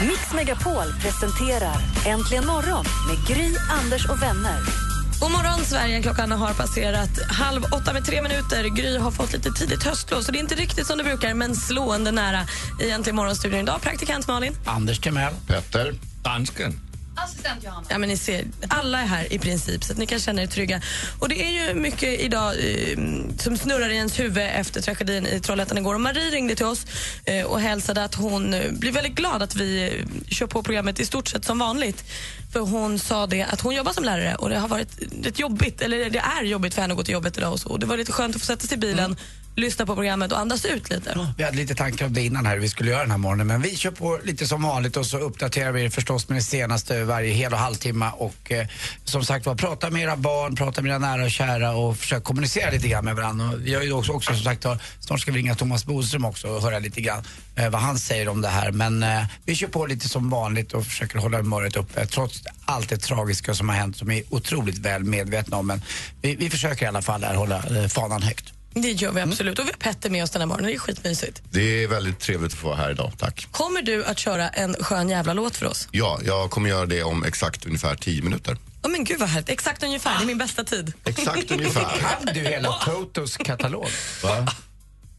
Mix 0.09 0.23
Megapol 0.38 0.88
presenterar 1.02 1.78
Äntligen 2.12 2.47
morgon 2.52 2.85
med 3.09 3.18
Gry, 3.28 3.49
Anders 3.78 4.04
och 4.12 4.23
vänner. 4.23 4.92
God 5.23 5.31
morgon, 5.31 5.64
Sverige. 5.64 6.02
Klockan 6.02 6.33
har 6.33 6.55
passerat 6.55 7.11
halv 7.31 7.64
åtta 7.64 7.93
med 7.93 8.05
tre 8.05 8.23
minuter. 8.23 8.64
Gry 8.64 8.99
har 8.99 9.11
fått 9.11 9.33
lite 9.33 9.50
tidigt 9.50 9.83
höstlov, 9.83 10.21
så 10.21 10.33
det 10.33 10.38
är 10.38 10.41
inte 10.41 10.55
riktigt 10.55 10.87
som 10.87 10.99
det 10.99 11.05
brukar, 11.05 11.35
men 11.35 11.55
slående 11.57 12.11
nära 12.11 12.41
i 12.81 12.91
Äntligen 12.91 13.17
morgonstudion 13.17 13.61
idag. 13.61 13.81
Praktikant 13.81 14.29
Malin. 14.29 14.57
Anders 14.64 14.99
Timell. 14.99 15.35
Petter. 15.47 15.95
Dansken. 16.23 16.92
Assistent 17.25 17.64
Johanna. 17.64 17.87
Ja, 17.91 17.99
men 17.99 18.09
ni 18.09 18.17
ser, 18.17 18.45
alla 18.69 19.00
är 19.00 19.07
här 19.07 19.33
i 19.33 19.38
princip, 19.38 19.85
så 19.85 19.93
att 19.93 19.99
ni 19.99 20.07
kan 20.07 20.19
känna 20.19 20.43
er 20.43 20.47
trygga. 20.47 20.81
Och 21.19 21.29
Det 21.29 21.43
är 21.43 21.50
ju 21.50 21.75
mycket 21.75 22.21
idag 22.21 22.55
eh, 22.55 22.99
som 23.38 23.57
snurrar 23.57 23.88
i 23.88 23.97
ens 23.97 24.19
huvud 24.21 24.49
efter 24.55 24.83
tragedin 24.83 25.26
i 25.26 25.41
Trollhättan 25.41 25.79
igår. 25.79 25.95
Och 25.95 26.00
Marie 26.00 26.31
ringde 26.31 26.55
till 26.55 26.67
oss 26.67 26.87
eh, 27.25 27.47
och 27.47 27.61
hälsade 27.61 28.05
att 28.05 28.14
hon 28.14 28.55
eh, 28.55 28.73
blir 28.73 28.93
väldigt 28.93 29.14
glad 29.14 29.43
att 29.43 29.55
vi 29.55 29.83
eh, 29.83 30.07
kör 30.29 30.47
på 30.47 30.62
programmet 30.62 31.00
i 31.00 31.07
stort 31.07 31.29
sett 31.29 31.45
som 31.45 31.59
vanligt. 31.59 32.05
För 32.52 32.61
Hon 32.61 32.99
sa 32.99 33.26
det 33.26 33.43
att 33.43 33.61
hon 33.61 33.75
jobbar 33.75 33.93
som 33.93 34.05
lärare 34.05 34.35
och 34.35 34.49
det 34.49 34.59
har 34.59 34.69
varit 34.69 34.88
rätt 35.23 35.38
jobbigt, 35.38 35.83
eller 35.83 36.11
det 36.11 36.19
är 36.19 36.45
jobbigt 36.45 36.75
för 36.75 36.83
henne 36.83 36.93
att 36.93 36.99
gå 36.99 37.05
till 37.05 37.14
jobbet 37.14 37.38
idag. 37.38 37.52
Och 37.52 37.61
så. 37.61 37.69
Och 37.69 37.79
det 37.79 37.87
var 37.87 37.97
lite 37.97 38.12
skönt 38.12 38.37
att 38.37 38.43
få 38.43 38.47
sätta 38.47 38.67
sig 38.67 38.76
i 38.76 38.81
bilen, 38.81 39.17
lyssna 39.54 39.87
på 39.87 39.94
programmet 39.94 40.32
och 40.32 40.38
andas 40.38 40.64
ut 40.64 40.90
lite. 40.90 41.28
Vi 41.37 41.44
hade 41.44 41.56
lite 41.56 41.75
tankar 41.75 42.06
om 42.06 42.12
det 42.12 42.23
innan 42.23 42.47
här 42.47 42.54
hur 42.54 42.61
vi 42.61 42.68
skulle 42.68 42.90
göra 42.90 43.00
den 43.00 43.11
här 43.11 43.18
morgonen 43.18 43.47
men 43.47 43.62
vi 43.62 43.76
kör 43.76 43.90
på 43.90 44.21
lite 44.25 44.47
som 44.47 44.62
vanligt 44.62 44.97
och 44.97 45.06
så 45.06 45.18
uppdaterar 45.18 45.73
vi 45.73 45.85
er 45.85 45.90
förstås 45.90 46.28
med 46.28 46.38
det 46.38 46.42
senaste 46.42 47.04
varje 47.04 47.32
hel 47.32 47.52
och 47.52 47.59
halvtimme 47.59 48.11
och 48.16 48.52
eh, 48.52 48.66
som 49.04 49.25
sagt 49.25 49.47
var 49.47 49.54
prata 49.54 49.90
med 49.90 50.02
era 50.02 50.16
barn, 50.16 50.56
prata 50.56 50.82
med 50.82 50.90
era 50.90 50.99
nära 50.99 51.25
och 51.25 51.30
kära 51.30 51.73
och 51.73 51.97
försök 51.97 52.25
kommunicera 52.25 52.71
lite 52.71 52.88
grann 52.88 53.04
med 53.04 53.16
varandra. 53.16 53.49
Och 53.49 53.66
vi 53.66 53.75
har 53.75 53.82
ju 53.82 53.92
också, 53.92 54.12
också 54.12 54.35
som 54.35 54.44
sagt 54.44 54.66
snart 55.00 55.21
ska 55.21 55.32
vi 55.32 55.38
ringa 55.38 55.54
Thomas 55.54 55.85
Bodström 55.85 56.25
också 56.25 56.49
och 56.49 56.62
höra 56.62 56.78
lite 56.78 57.00
grann 57.00 57.25
eh, 57.56 57.71
vad 57.71 57.80
han 57.80 57.99
säger 57.99 58.28
om 58.28 58.40
det 58.40 58.49
här 58.49 58.73
men 58.73 59.02
eh, 59.02 59.25
vi 59.44 59.54
kör 59.54 59.68
på 59.68 59.87
lite 59.87 60.09
som 60.09 60.30
vanligt 60.30 60.73
och 60.73 60.87
försöker 60.87 61.18
hålla 61.18 61.37
humöret 61.37 61.76
uppe 61.76 62.06
trots 62.06 62.42
allt 62.64 62.88
det 62.88 62.97
tragiska 62.97 63.54
som 63.54 63.68
har 63.68 63.76
hänt 63.76 63.97
som 63.97 64.09
vi 64.09 64.18
är 64.18 64.25
otroligt 64.30 64.78
väl 64.78 65.04
medvetna 65.04 65.56
om 65.56 65.66
men 65.66 65.82
vi, 66.23 66.37
vi 66.37 66.50
försöker 66.50 66.85
i 66.85 66.88
alla 66.88 67.02
fall 67.02 67.25
här 67.25 67.35
hålla 67.35 67.56
eh, 67.56 67.88
fanan 67.88 68.23
högt. 68.23 68.52
Det 68.75 68.91
gör 68.91 69.13
vi 69.13 69.21
absolut. 69.21 69.58
Och 69.58 69.65
vi 69.65 69.71
har 69.71 69.78
Petter 69.78 70.11
med 70.11 70.23
oss 70.23 70.30
den 70.30 70.41
här 70.43 70.47
morgonen. 70.47 70.71
Det 70.71 70.76
är 70.76 70.78
skitmysigt. 70.78 71.43
Det 71.50 71.85
är 71.85 71.89
väldigt 71.89 72.21
trevligt 72.21 72.52
att 72.52 72.58
få 72.58 72.67
vara 72.69 72.76
här 72.76 72.91
idag, 72.91 73.13
tack. 73.19 73.49
Kommer 73.50 73.82
du 73.82 74.04
att 74.04 74.19
köra 74.19 74.49
en 74.49 74.75
skön 74.75 75.08
jävla 75.08 75.32
låt 75.35 75.56
för 75.56 75.67
oss? 75.67 75.89
Ja, 75.91 76.21
jag 76.25 76.50
kommer 76.50 76.69
göra 76.69 76.87
det 76.87 77.02
om 77.02 77.25
exakt 77.25 77.67
ungefär 77.67 77.95
10 77.95 78.23
minuter. 78.23 78.56
Oh, 78.82 78.91
men 78.91 79.04
gud 79.04 79.21
vad 79.21 79.28
härligt. 79.28 79.49
Exakt 79.49 79.82
ungefär. 79.82 80.19
Det 80.19 80.25
är 80.25 80.26
min 80.26 80.39
bästa 80.39 80.65
tid. 80.65 80.93
Exakt 81.04 81.50
ungefär. 81.50 81.99
Kan 82.00 82.35
du 82.35 82.41
hela 82.41 82.73
Totos 82.73 83.37
katalog? 83.37 83.89
Va? 84.23 84.47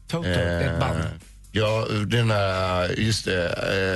Toto, 0.08 0.22
det 0.28 0.34
är 0.34 0.74
ett 0.74 0.80
band. 0.80 1.04
Ja, 1.56 1.86
den 2.06 2.28
där, 2.28 3.00
just 3.00 3.24
det, 3.24 3.46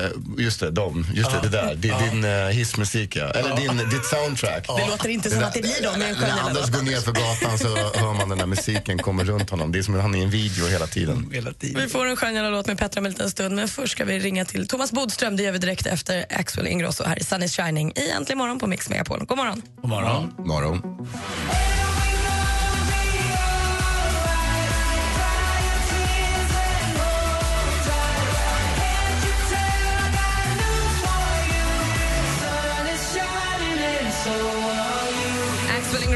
eh, 0.06 0.44
just 0.44 0.60
det, 0.60 0.70
de, 0.70 1.06
just 1.14 1.30
det, 1.30 1.38
det 1.42 1.48
där. 1.48 1.74
Det 1.74 1.88
är 1.88 2.10
din 2.10 2.24
eh, 2.24 2.30
hissmusik 2.30 3.16
ja. 3.16 3.24
Eller 3.24 3.56
din, 3.56 3.76
ditt 3.90 4.04
soundtrack. 4.04 4.66
Det 4.66 4.86
låter 4.86 5.08
inte 5.08 5.30
som 5.30 5.44
att 5.44 5.54
det 5.54 5.60
blir 5.60 5.82
dem 5.82 5.98
med 5.98 6.08
en 6.08 6.14
skön 6.14 6.28
När 6.28 6.42
Anders 6.42 6.70
går 6.70 6.82
ner 6.82 7.00
för 7.00 7.12
gatan 7.12 7.58
så 7.58 7.76
hör 7.98 8.14
man 8.14 8.28
den 8.28 8.38
där 8.38 8.46
musiken 8.46 8.98
kommer 8.98 9.24
runt 9.24 9.50
honom. 9.50 9.72
Det 9.72 9.78
är 9.78 9.82
som 9.82 9.94
att 9.94 10.02
han 10.02 10.14
är 10.14 10.18
i 10.18 10.22
en 10.22 10.30
video 10.30 10.66
hela 10.66 10.86
tiden. 10.86 11.30
Hela 11.32 11.52
tiden. 11.52 11.82
Vi 11.82 11.88
får 11.88 12.06
en 12.06 12.16
skön 12.16 12.34
jävla 12.34 12.50
låt 12.50 12.66
med 12.66 12.78
Petra 12.78 13.00
om 13.00 13.06
en 13.06 13.12
liten 13.12 13.30
stund. 13.30 13.54
Men 13.54 13.68
först 13.68 13.92
ska 13.92 14.04
vi 14.04 14.18
ringa 14.18 14.44
till 14.44 14.68
Thomas 14.68 14.92
Bodström. 14.92 15.36
Det 15.36 15.42
gör 15.42 15.52
vi 15.52 15.58
direkt 15.58 15.86
efter 15.86 16.26
Axel 16.30 16.66
Ingrosso 16.66 17.04
här 17.04 17.18
i 17.18 17.24
Sun 17.24 17.42
is 17.42 17.56
shining 17.56 17.92
i 17.96 18.10
Äntligen 18.10 18.38
morgon 18.38 18.58
på 18.58 18.66
Mix 18.66 18.88
Megapol. 18.88 19.24
God 19.24 19.36
morgon. 19.36 19.62
God 19.82 19.90
morgon. 19.90 20.34
Morgon. 20.38 20.82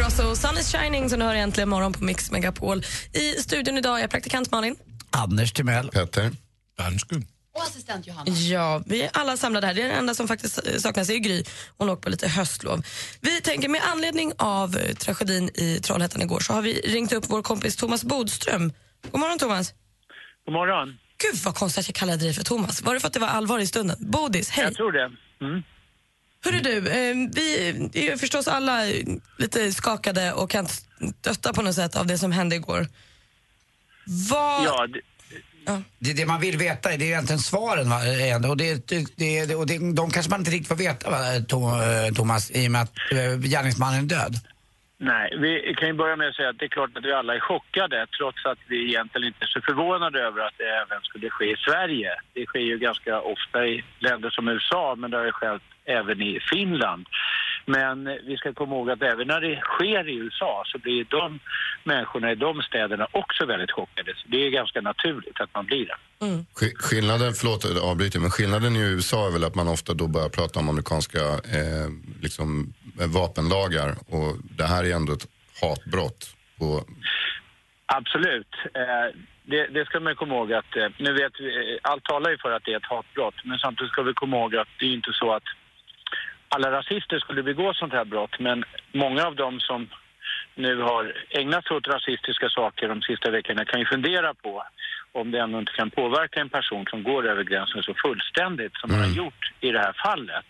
Ingrosso, 0.03 0.37
Sun 0.37 0.59
is 0.59 0.73
shining 0.73 1.11
som 1.11 1.19
du 1.19 1.25
hör 1.25 1.35
äntligen 1.35 1.69
morgon 1.69 1.93
på 1.93 2.05
Mix 2.05 2.31
Megapol. 2.31 2.83
I 3.13 3.43
studion 3.43 3.79
idag 3.79 4.01
är 4.01 4.09
praktikant 4.09 4.51
Malin. 4.51 4.77
Anders 5.11 5.53
Timell. 5.53 5.89
Petter. 5.89 6.31
Dansken. 6.79 7.25
Och 7.55 7.63
assistent 7.63 8.07
Johanna. 8.07 8.31
Ja, 8.31 8.83
vi 8.87 9.03
är 9.03 9.11
alla 9.13 9.37
samlade 9.37 9.67
här. 9.67 9.75
Det 9.75 9.83
är 9.83 9.89
den 9.89 9.99
enda 9.99 10.15
som 10.15 10.29
faktiskt 10.29 10.67
eh, 10.67 10.77
saknas 10.77 11.11
är 11.11 11.17
Gry. 11.17 11.45
Hon 11.79 11.89
åker 11.91 12.03
på 12.03 12.11
lite 12.11 12.29
höstlov. 12.29 12.83
Vi 13.21 13.41
tänker 13.41 13.69
med 13.69 13.81
anledning 13.93 14.33
av 14.39 14.77
eh, 14.77 14.95
tragedin 14.95 15.51
i 15.55 15.81
Trollhättan 15.83 16.23
igår 16.23 16.41
så 16.41 16.53
har 16.53 16.63
vi 16.63 16.73
ringt 16.73 17.13
upp 17.13 17.25
vår 17.29 17.43
kompis 17.43 17.77
Thomas 17.77 18.05
Bodström. 18.05 18.73
God 19.11 19.21
morgon 19.21 19.39
Thomas. 19.39 19.75
God 20.47 20.53
morgon. 20.53 20.99
Gud 21.19 21.41
vad 21.45 21.55
konstigt 21.55 21.81
att 21.81 21.89
jag 21.89 21.95
kallade 21.95 22.25
dig 22.25 22.33
för 22.35 22.45
Thomas. 22.45 22.83
Var 22.83 22.95
det 22.95 23.01
för 23.01 23.07
att 23.07 23.15
det 23.15 23.21
var 23.21 23.29
allvar 23.29 23.59
i 23.59 23.67
stunden? 23.67 23.97
Bodis, 24.01 24.51
hej. 24.51 24.65
Jag 24.65 24.75
tror 24.75 24.93
det. 24.93 25.11
Mm. 25.41 25.63
Hörru 26.45 26.61
du, 26.61 26.77
eh, 26.77 27.29
vi 27.33 27.69
är 27.95 28.03
ju 28.03 28.19
förstås 28.19 28.49
alla 28.49 28.85
lite 29.39 29.73
skakade 29.73 30.33
och 30.33 30.51
kan 30.51 30.69
stötta 31.21 31.53
på 31.53 31.63
något 31.63 31.75
sätt 31.75 31.97
av 31.97 32.07
det 32.07 32.19
som 32.19 32.33
hände 32.33 32.57
igår. 32.57 32.89
Vad... 34.07 34.65
Ja, 34.65 34.87
det, 34.87 35.01
Det, 35.99 36.11
är 36.11 36.15
det 36.15 36.27
man 36.27 36.41
vill 36.41 36.57
veta 36.57 36.89
det 36.89 36.95
är 36.95 37.03
egentligen 37.03 37.41
svaren. 37.41 37.91
Va? 37.91 38.07
ändå. 38.07 38.49
Och, 38.49 38.57
det, 38.57 38.87
det, 38.87 39.07
det, 39.17 39.55
och 39.55 39.67
det, 39.67 39.93
de 39.93 40.11
kanske 40.11 40.31
man 40.31 40.41
inte 40.41 40.51
riktigt 40.51 40.69
får 40.69 40.75
veta, 40.75 41.11
va? 41.11 41.35
Eh, 41.35 42.15
Thomas, 42.15 42.51
i 42.51 42.67
och 42.67 42.71
med 42.71 42.83
att 42.83 42.93
eh, 43.13 43.39
gärningsmannen 43.39 44.05
är 44.05 44.09
död 44.09 44.41
nej, 45.03 45.35
vi 45.39 45.75
kan 45.77 45.89
ju 45.89 45.95
börja 45.95 46.17
med 46.17 46.29
att 46.29 46.35
säga 46.35 46.49
att 46.49 46.59
det 46.59 46.65
är 46.65 46.69
klart 46.69 46.97
att 46.97 47.05
vi 47.05 47.13
alla 47.13 47.35
är 47.35 47.41
chockade 47.41 48.07
trots 48.19 48.47
att 48.47 48.59
vi 48.69 48.89
egentligen 48.89 49.27
inte 49.27 49.45
är 49.45 49.47
så 49.47 49.61
förvånade 49.61 50.21
över 50.21 50.41
att 50.41 50.59
det 50.59 50.65
även 50.65 51.03
skulle 51.03 51.31
ske 51.31 51.45
i 51.53 51.57
Sverige. 51.57 52.11
Det 52.35 52.47
sker 52.47 52.61
ju 52.61 52.79
ganska 52.79 53.21
ofta 53.21 53.67
i 53.67 53.85
länder 53.99 54.31
som 54.31 54.49
USA 54.49 54.95
men 54.99 55.11
det 55.11 55.17
har 55.17 55.25
ju 55.25 55.33
skett 55.33 55.63
även 55.85 56.23
i 56.23 56.41
Finland. 56.51 57.07
Men 57.67 58.05
vi 58.05 58.37
ska 58.37 58.53
komma 58.55 58.75
ihåg 58.77 58.91
att 58.91 59.03
även 59.03 59.27
när 59.27 59.41
det 59.41 59.61
sker 59.61 60.09
i 60.09 60.15
USA 60.15 60.63
så 60.67 60.79
blir 60.79 61.05
de 61.05 61.41
människorna 61.85 62.33
i 62.33 62.35
de 62.35 62.63
städerna 62.63 63.07
också 63.13 63.47
väldigt 63.47 63.71
chockade. 63.73 64.15
Så 64.17 64.29
det 64.29 64.47
är 64.47 64.51
ganska 64.51 64.81
naturligt 64.81 65.41
att 65.41 65.55
man 65.55 65.67
blir 65.67 65.87
det. 65.87 65.97
Sk- 66.61 66.77
Skillnaden, 66.79 67.33
förlåt 67.33 67.65
jag 67.65 67.85
avbryter, 67.91 68.19
men 68.21 68.31
skillnaden 68.31 68.77
i 68.77 68.81
USA 68.81 69.27
är 69.29 69.33
väl 69.33 69.45
att 69.45 69.55
man 69.55 69.69
ofta 69.69 69.95
då 69.95 70.07
börjar 70.09 70.29
prata 70.29 70.59
om 70.61 70.69
amerikanska 70.69 71.19
eh, 71.59 71.89
liksom, 72.23 72.75
eh, 73.01 73.07
vapenlagar 73.07 73.89
och 74.09 74.37
det 74.59 74.65
här 74.65 74.85
är 74.85 74.95
ändå 74.97 75.13
ett 75.13 75.27
hatbrott. 75.61 76.37
På, 76.59 76.85
Absolut. 77.87 78.53
Eh, 78.75 79.09
det, 79.45 79.67
det 79.67 79.85
ska 79.87 80.01
man 80.01 80.15
komma 80.17 80.35
ihåg 80.35 80.53
att, 80.53 80.77
eh, 80.77 80.89
nu 80.99 81.13
vet 81.13 81.33
vi, 81.41 81.47
eh, 81.57 81.79
allt 81.91 82.05
talar 82.05 82.31
ju 82.31 82.39
för 82.39 82.51
att 82.53 82.65
det 82.65 82.73
är 82.73 82.77
ett 82.77 82.93
hatbrott, 82.95 83.35
men 83.45 83.59
samtidigt 83.59 83.93
ska 83.93 84.03
vi 84.03 84.13
komma 84.15 84.37
ihåg 84.37 84.57
att 84.57 84.69
det 84.79 84.87
är 84.87 84.93
inte 84.93 85.13
så 85.13 85.33
att 85.33 85.43
alla 86.55 86.71
rasister 86.71 87.19
skulle 87.19 87.43
begå 87.43 87.75
sånt 87.75 87.93
här 87.93 88.05
brott, 88.05 88.39
men 88.39 88.65
många 88.93 89.27
av 89.27 89.35
dem 89.37 89.61
som 89.61 89.89
nu 90.55 90.81
har 90.81 91.13
ägnat 91.31 91.67
sig 91.67 91.77
åt 91.77 91.89
rasistiska 91.89 92.49
saker 92.49 92.89
de 92.89 93.03
sista 93.03 93.31
veckorna 93.31 93.65
kan 93.65 93.81
ju 93.81 93.87
fundera 93.87 94.35
på 94.35 94.65
om 95.13 95.31
det 95.31 95.39
ändå 95.39 95.59
inte 95.59 95.73
kan 95.73 95.91
påverka 95.91 96.41
en 96.41 96.49
person 96.49 96.87
som 96.91 97.03
går 97.03 97.29
över 97.29 97.45
gränsen 97.45 97.83
så 97.83 97.95
fullständigt 97.95 98.77
som 98.77 98.91
man 98.91 99.01
har 99.01 99.17
gjort 99.17 99.53
i 99.61 99.71
det 99.71 99.79
här 99.79 99.97
fallet. 100.05 100.47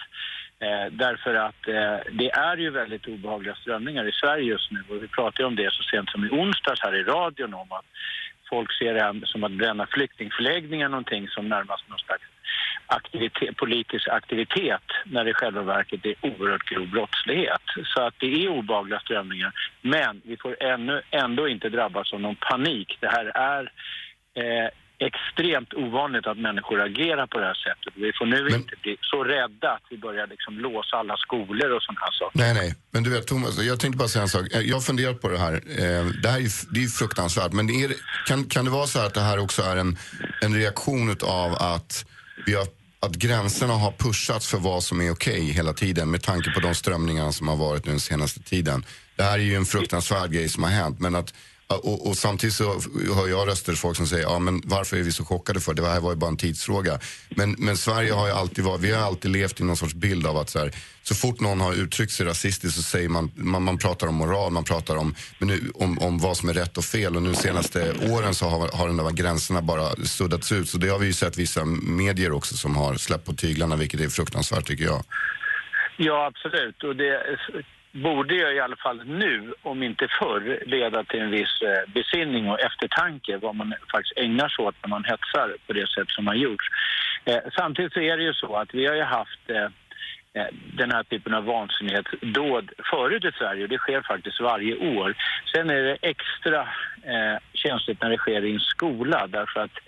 Eh, 0.59 0.93
därför 0.93 1.35
att 1.35 1.69
eh, 1.69 2.13
det 2.13 2.31
är 2.31 2.57
ju 2.57 2.71
väldigt 2.71 3.07
obehagliga 3.07 3.55
strömningar 3.55 4.09
i 4.09 4.13
Sverige 4.13 4.45
just 4.45 4.71
nu 4.71 4.85
och 4.89 5.03
vi 5.03 5.09
pratade 5.09 5.45
om 5.45 5.57
det 5.57 5.73
så 5.73 5.83
sent 5.83 6.11
som 6.11 6.25
i 6.25 6.31
onsdags 6.31 6.81
här 6.83 6.95
i 6.95 7.03
radion 7.03 7.55
om 7.55 7.73
att 7.73 7.87
folk 8.49 8.73
ser 8.79 8.95
det 8.95 9.27
som 9.27 9.45
att 9.45 9.53
bränna 9.53 9.87
flyktingförläggningar 9.87 10.89
någonting 10.89 11.29
som 11.29 11.49
närmast 11.49 11.89
någon 11.89 11.99
slags 11.99 12.32
aktivitet, 12.99 13.57
politisk 13.57 14.09
aktivitet 14.09 14.87
när 15.07 15.25
det 15.25 15.31
i 15.31 15.35
själva 15.35 15.63
verket 15.63 16.01
är 16.11 16.15
oerhört 16.21 16.69
grov 16.71 16.89
brottslighet. 16.91 17.67
Så 17.95 18.03
att 18.07 18.15
det 18.21 18.27
är 18.45 18.49
obehagliga 18.49 19.01
strömningar. 19.01 19.53
Men 19.83 20.23
vi 20.25 20.37
får 20.37 20.63
ännu, 20.63 21.03
ändå 21.11 21.49
inte 21.49 21.69
drabbas 21.69 22.13
av 22.13 22.21
någon 22.21 22.37
panik. 22.37 22.89
Det 23.01 23.09
här 23.17 23.27
är 23.55 23.63
eh, 24.41 24.69
extremt 25.09 25.75
ovanligt 25.75 26.27
att 26.27 26.39
människor 26.39 26.81
agerar 26.81 27.27
på 27.27 27.39
det 27.39 27.47
här 27.47 27.55
sättet. 27.67 27.93
Vi 27.97 28.13
får 28.19 28.27
nu 28.27 28.49
inte 28.57 28.75
bli 28.83 28.97
så 29.01 29.25
rädda 29.25 29.71
att 29.71 29.83
vi 29.91 29.99
börjar 29.99 30.27
liksom 30.27 30.59
låsa 30.59 30.97
alla 30.97 31.17
skolor 31.17 31.71
och 31.77 31.83
sådana 31.83 32.01
här 32.01 32.13
saker. 32.13 32.39
Nej, 32.39 32.55
nej. 32.55 32.75
Men 32.91 33.03
du 33.03 33.11
vet 33.11 33.27
Thomas, 33.27 33.63
jag 33.63 33.81
tänkte 33.81 33.99
bara 33.99 34.09
säga 34.09 34.23
en 34.23 34.29
sak. 34.29 34.47
Eh, 34.55 34.61
Jag 34.61 34.77
har 34.77 34.81
funderat 34.81 35.21
på 35.21 35.29
det 35.29 35.39
här. 35.39 35.55
Eh, 35.55 36.05
Det 36.23 36.29
här 36.29 36.37
är 36.37 36.41
ju 36.41 36.49
det 36.75 36.81
är 36.85 36.89
fruktansvärt. 36.99 37.53
Men 37.53 37.71
är, 37.71 37.91
kan, 38.27 38.45
kan 38.45 38.65
det 38.65 38.71
vara 38.71 38.87
så 38.87 38.99
här 38.99 39.07
att 39.07 39.15
det 39.15 39.21
här 39.21 39.39
också 39.39 39.63
är 39.63 39.77
en, 39.77 39.97
en 40.43 40.55
reaktion 40.55 41.17
av 41.25 41.53
att, 41.55 42.05
vi 42.47 42.55
har, 42.55 42.67
att 43.07 43.17
gränserna 43.17 43.73
har 43.73 43.93
pushats 43.93 44.47
för 44.47 44.59
vad 44.59 44.83
som 44.83 45.01
är 45.01 45.11
okej 45.11 45.41
hela 45.41 45.73
tiden 45.73 46.11
med 46.11 46.23
tanke 46.23 46.51
på 46.51 46.61
de 46.61 46.75
strömningar 46.75 47.31
som 47.31 47.49
har 47.49 47.57
varit 47.57 47.85
nu 47.85 47.91
den 47.91 48.01
senaste 48.01 48.43
tiden. 48.43 48.85
Det 49.17 49.23
här 49.23 49.39
är 49.39 49.43
ju 49.43 49.55
en 49.55 49.65
fruktansvärd 49.65 50.33
grej 50.33 50.49
som 50.49 50.63
har 50.63 50.71
hänt. 50.71 51.01
Men 51.01 51.15
att, 51.15 51.35
och, 51.75 52.09
och 52.09 52.17
samtidigt 52.17 52.55
så 52.55 52.81
hör 53.15 53.29
jag 53.29 53.49
röster 53.49 53.73
folk 53.73 53.97
som 53.97 54.07
säger, 54.07 54.23
ja 54.23 54.39
men 54.39 54.63
varför 54.65 54.97
är 54.97 55.03
vi 55.03 55.13
så 55.13 55.25
chockade 55.25 55.61
för 55.61 55.75
det? 55.75 55.87
Här 55.87 56.01
var 56.01 56.11
ju 56.11 56.17
bara 56.17 56.31
en 56.31 56.37
tidsfråga. 56.37 56.99
Men, 57.37 57.57
men 57.59 57.77
Sverige 57.77 58.13
har 58.13 58.27
ju 58.27 58.33
alltid 58.33 58.65
varit, 58.65 58.81
vi 58.81 58.93
har 58.93 59.03
alltid 59.03 59.31
levt 59.31 59.61
i 59.61 59.65
någon 59.65 59.77
sorts 59.77 59.95
bild 59.95 60.27
av 60.27 60.37
att 60.37 60.51
så, 60.51 60.59
här, 60.59 60.73
så 61.03 61.15
fort 61.15 61.41
någon 61.41 61.61
har 61.61 61.75
uttryckt 61.75 62.13
sig 62.13 62.27
rasistiskt 62.27 62.77
så 62.77 62.83
säger 62.83 63.09
man, 63.09 63.33
man, 63.35 63.63
man 63.63 63.79
pratar 63.79 64.07
om 64.07 64.15
moral, 64.15 64.53
man 64.53 64.65
pratar 64.65 64.97
om, 64.97 65.15
men 65.39 65.49
nu, 65.49 65.71
om, 65.75 65.99
om 65.99 66.19
vad 66.19 66.37
som 66.37 66.49
är 66.49 66.55
rätt 66.55 66.79
och 66.79 66.85
fel. 66.85 67.17
Och 67.17 67.23
nu 67.23 67.35
senaste 67.35 67.95
åren 68.11 68.35
så 68.35 68.47
har, 68.49 68.79
har 68.79 68.87
de 68.87 68.97
där 68.97 69.11
gränserna 69.11 69.63
bara 69.63 69.97
suddats 70.05 70.53
ut. 70.53 70.69
Så 70.69 70.79
det 70.79 70.89
har 70.89 70.99
vi 70.99 71.07
ju 71.07 71.13
sett 71.13 71.39
vissa 71.39 71.65
medier 71.65 72.33
också 72.33 72.57
som 72.57 72.77
har 72.77 72.95
släppt 72.95 73.25
på 73.25 73.33
tyglarna, 73.33 73.77
vilket 73.77 74.01
är 74.01 74.09
fruktansvärt 74.09 74.67
tycker 74.67 74.85
jag. 74.85 75.05
Ja, 75.97 76.27
absolut. 76.27 76.83
Och 76.85 76.97
det 76.97 77.13
borde 77.93 78.35
ju 78.35 78.53
i 78.53 78.61
alla 78.61 78.77
fall 78.77 79.05
nu, 79.05 79.55
om 79.63 79.83
inte 79.83 80.09
förr, 80.21 80.63
leda 80.67 81.05
till 81.05 81.21
en 81.21 81.31
viss 81.31 81.63
eh, 81.63 81.93
besinning 81.95 82.51
och 82.51 82.61
eftertanke 82.61 83.37
vad 83.37 83.55
man 83.55 83.75
faktiskt 83.93 84.19
ägnar 84.19 84.49
sig 84.49 84.65
åt 84.65 84.75
när 84.83 84.89
man 84.89 85.05
hetsar 85.05 85.57
på 85.67 85.73
det 85.73 85.89
sätt 85.89 86.09
som 86.09 86.27
har 86.27 86.35
gjorts. 86.35 86.67
Eh, 87.25 87.39
samtidigt 87.57 87.93
så 87.93 88.01
är 88.01 88.17
det 88.17 88.23
ju 88.23 88.35
så 88.35 88.57
att 88.57 88.75
vi 88.75 88.87
har 88.87 88.95
ju 88.95 89.03
haft 89.03 89.51
eh, 89.51 89.69
den 90.75 90.91
här 90.91 91.03
typen 91.03 91.35
av 91.35 91.45
vansinnighetsdåd 91.45 92.71
förut 92.91 93.25
i 93.25 93.33
Sverige 93.39 93.63
och 93.63 93.69
det 93.69 93.79
sker 93.79 94.03
faktiskt 94.03 94.41
varje 94.41 94.99
år. 94.99 95.15
Sen 95.55 95.71
är 95.71 95.83
det 95.83 95.97
extra 96.03 96.61
eh, 97.03 97.39
känsligt 97.55 98.03
när 98.03 98.11
det 98.11 98.17
sker 98.17 98.45
i 98.45 98.53
en 98.53 98.61
skola 98.61 99.27
därför 99.27 99.61
att 99.61 99.79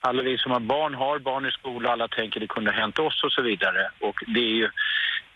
alla 0.00 0.22
vi 0.22 0.38
som 0.38 0.52
har 0.52 0.60
barn 0.60 0.94
har 0.94 1.18
barn 1.18 1.46
i 1.46 1.50
skola, 1.50 1.90
alla 1.90 2.08
tänker 2.08 2.40
det 2.40 2.46
kunde 2.46 2.70
ha 2.70 2.80
hänt 2.80 2.98
oss 2.98 3.24
och 3.24 3.32
så 3.32 3.42
vidare. 3.42 3.90
Och 4.00 4.24
det 4.26 4.40
är 4.40 4.54
ju 4.54 4.70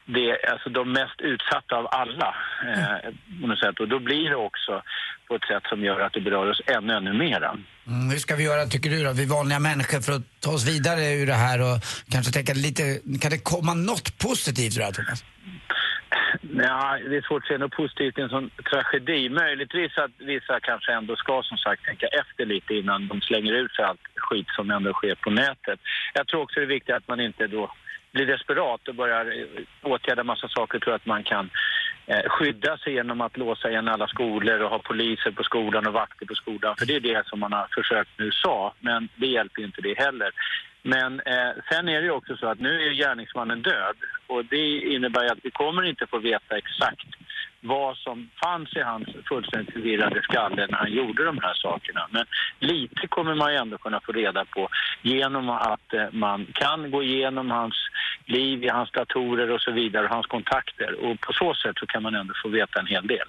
det 0.07 0.31
är 0.31 0.51
alltså 0.53 0.71
de 0.71 0.92
mest 0.92 1.21
utsatta 1.21 1.77
av 1.77 1.87
alla 1.90 2.35
eh, 2.69 3.11
på 3.40 3.47
något 3.47 3.59
sätt. 3.59 3.81
Och 3.81 3.88
då 3.88 3.99
blir 3.99 4.31
det 4.31 4.37
också 4.37 4.83
på 5.29 5.35
ett 5.35 5.45
sätt 5.45 5.62
som 5.69 5.85
gör 5.85 6.01
att 6.01 6.12
det 6.12 6.21
berör 6.21 6.51
oss 6.51 6.61
ännu, 6.66 6.92
ännu 6.92 7.12
mera. 7.12 7.51
Mm, 7.87 8.11
hur 8.11 8.19
ska 8.19 8.37
vi 8.37 8.45
göra, 8.45 8.66
tycker 8.66 8.90
du 8.90 9.05
då, 9.05 9.12
vi 9.12 9.27
vanliga 9.27 9.59
människor 9.59 10.01
för 10.01 10.12
att 10.12 10.40
ta 10.40 10.51
oss 10.51 10.69
vidare 10.69 11.12
ur 11.21 11.27
det 11.27 11.40
här 11.47 11.59
och 11.61 11.77
kanske 12.11 12.33
tänka 12.33 12.53
lite, 12.55 12.83
kan 13.21 13.31
det 13.31 13.38
komma 13.38 13.75
något 13.75 14.19
positivt 14.19 14.77
ur 14.77 14.79
det 14.79 14.85
här 14.85 14.92
Thomas? 14.92 15.25
Ja, 16.42 16.99
det 17.09 17.16
är 17.16 17.29
svårt 17.29 17.42
att 17.42 17.49
se 17.49 17.59
något 17.59 17.81
positivt 17.83 18.19
i 18.19 18.21
en 18.21 18.29
sån 18.29 18.51
tragedi. 18.71 19.29
Möjligtvis 19.29 19.99
att 19.99 20.11
vissa 20.19 20.61
kanske 20.61 20.92
ändå 20.92 21.16
ska 21.16 21.42
som 21.42 21.59
sagt 21.59 21.85
tänka 21.85 22.07
efter 22.07 22.47
lite 22.47 22.75
innan 22.75 23.09
de 23.09 23.21
slänger 23.21 23.53
ut 23.53 23.75
sig 23.75 23.85
allt 23.85 24.01
skit 24.16 24.47
som 24.57 24.71
ändå 24.71 24.92
sker 24.92 25.14
på 25.14 25.31
nätet. 25.31 25.81
Jag 26.14 26.27
tror 26.27 26.42
också 26.42 26.61
det 26.61 26.66
är 26.66 26.77
viktigt 26.77 26.95
att 26.95 27.09
man 27.09 27.21
inte 27.21 27.47
då 27.47 27.73
blir 28.16 28.26
desperat 28.26 28.88
och 28.88 28.94
börjar 28.94 29.24
eh, 29.26 29.90
åtgärda 29.92 30.24
massa 30.24 30.48
saker. 30.48 30.79
Tror 30.79 30.94
att 30.94 31.07
man 31.07 31.22
kan 31.24 31.50
eh, 32.07 32.24
skydda 32.29 32.79
sig 32.79 32.92
genom 32.92 33.20
att 33.20 33.37
låsa 33.37 33.70
igen 33.70 33.88
alla 33.88 34.09
skolor 34.09 34.62
och 34.62 34.70
ha 34.70 34.79
poliser 34.79 35.31
på 35.31 35.42
skolan 35.42 35.87
och 35.87 35.92
vakter 35.92 36.26
på 36.26 36.35
skolan. 36.35 36.74
För 36.79 36.87
det 36.87 36.96
är 36.96 37.00
det 37.00 37.26
som 37.26 37.40
man 37.40 37.52
har 37.52 37.68
försökt 37.74 38.18
med 38.18 38.26
USA, 38.26 38.74
men 38.81 39.09
det 39.16 39.26
hjälper 39.26 39.62
inte 39.62 39.81
det 39.83 39.98
heller. 39.98 40.31
Men 40.83 41.20
eh, 41.20 41.52
sen 41.70 41.88
är 41.88 42.02
det 42.02 42.11
också 42.11 42.37
så 42.37 42.46
att 42.46 42.61
nu 42.61 42.83
är 42.87 42.90
gärningsmannen 42.90 43.62
död 43.62 43.96
och 44.26 44.44
det 44.44 44.66
innebär 44.94 45.33
att 45.33 45.38
vi 45.42 45.50
kommer 45.50 45.83
inte 45.83 46.07
få 46.07 46.18
veta 46.18 46.59
exakt 46.59 47.09
vad 47.66 47.96
som 47.96 48.31
fanns 48.42 48.76
i 48.76 48.81
hans 48.81 49.09
fullständigt 49.29 49.72
förvirrade 49.74 50.22
skalle 50.22 50.66
när 50.70 50.79
han 50.79 50.92
gjorde 50.92 51.24
de 51.24 51.38
här 51.42 51.55
sakerna. 51.55 52.09
Men 52.11 52.24
lite 52.59 53.07
kommer 53.09 53.35
man 53.35 53.52
ju 53.52 53.59
ändå 53.59 53.79
kunna 53.79 54.00
få 54.07 54.12
reda 54.12 54.44
på 54.44 54.68
genom 55.02 55.48
att 55.50 55.92
eh, 55.94 56.07
man 56.12 56.46
kan 56.55 56.90
gå 56.90 57.02
igenom 57.02 57.50
hans 57.50 57.74
liv 58.26 58.64
i 58.64 58.68
hans 58.68 58.90
datorer 58.92 59.50
och 59.50 59.61
så 59.61 59.70
vidare, 59.72 60.05
och 60.07 60.14
hans 60.14 60.26
kontakter. 60.26 60.90
Och 61.05 61.20
på 61.20 61.33
så 61.33 61.55
sätt 61.55 61.76
så 61.81 61.87
kan 61.87 62.02
man 62.02 62.14
ändå 62.14 62.35
få 62.42 62.48
veta 62.48 62.81
en 62.81 62.87
hel 62.87 63.07
del. 63.07 63.29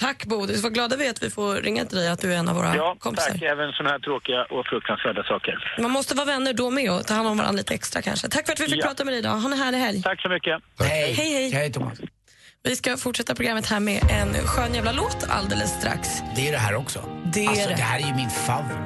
Tack 0.00 0.26
Bodis, 0.26 0.62
vad 0.62 0.74
glada 0.74 0.96
vi 0.96 1.06
är 1.06 1.10
att 1.10 1.22
vi 1.22 1.30
får 1.30 1.54
ringa 1.54 1.84
till 1.84 1.98
dig 1.98 2.08
att 2.08 2.20
du 2.20 2.34
är 2.34 2.38
en 2.38 2.48
av 2.48 2.54
våra 2.56 2.76
Ja, 2.76 2.96
kompisar. 2.98 3.30
tack. 3.32 3.42
Även 3.42 3.72
sådana 3.72 3.90
här 3.90 3.98
tråkiga 3.98 4.44
och 4.44 4.66
fruktansvärda 4.66 5.24
saker. 5.24 5.76
Man 5.82 5.90
måste 5.90 6.14
vara 6.14 6.26
vänner 6.26 6.52
då 6.52 6.70
med 6.70 6.90
och 6.92 7.06
ta 7.06 7.14
hand 7.14 7.28
om 7.28 7.36
varandra 7.38 7.56
lite 7.58 7.74
extra 7.74 8.02
kanske. 8.02 8.28
Tack 8.28 8.46
för 8.46 8.52
att 8.52 8.60
vi 8.60 8.64
fick 8.64 8.82
Ja. 8.84 8.86
prata 8.86 9.04
med 9.04 9.12
dig 9.12 9.18
idag. 9.18 9.30
Ha 9.30 9.52
en 9.52 9.58
härlig 9.58 9.78
helg. 9.78 10.02
Tack 10.02 10.22
så 10.22 10.28
mycket. 10.28 10.62
Hej. 10.80 11.12
Hej, 11.12 11.32
hej. 11.34 11.50
Hej 11.50 11.72
Thomas. 11.72 11.98
Vi 12.64 12.76
ska 12.76 12.96
fortsätta 12.96 13.34
programmet 13.34 13.66
här 13.66 13.80
med 13.80 14.02
en 14.10 14.34
skön 14.34 14.74
jävla 14.74 14.92
låt 14.92 15.24
alldeles 15.28 15.70
strax. 15.78 16.08
Det 16.36 16.48
är 16.48 16.52
det 16.52 16.58
här 16.58 16.74
också. 16.74 17.04
Det 17.32 17.44
är 17.44 17.48
alltså, 17.48 17.68
det. 17.68 17.74
det 17.74 17.82
här 17.82 17.98
är 18.00 18.06
ju 18.06 18.14
min 18.14 18.30
favorit. 18.30 18.76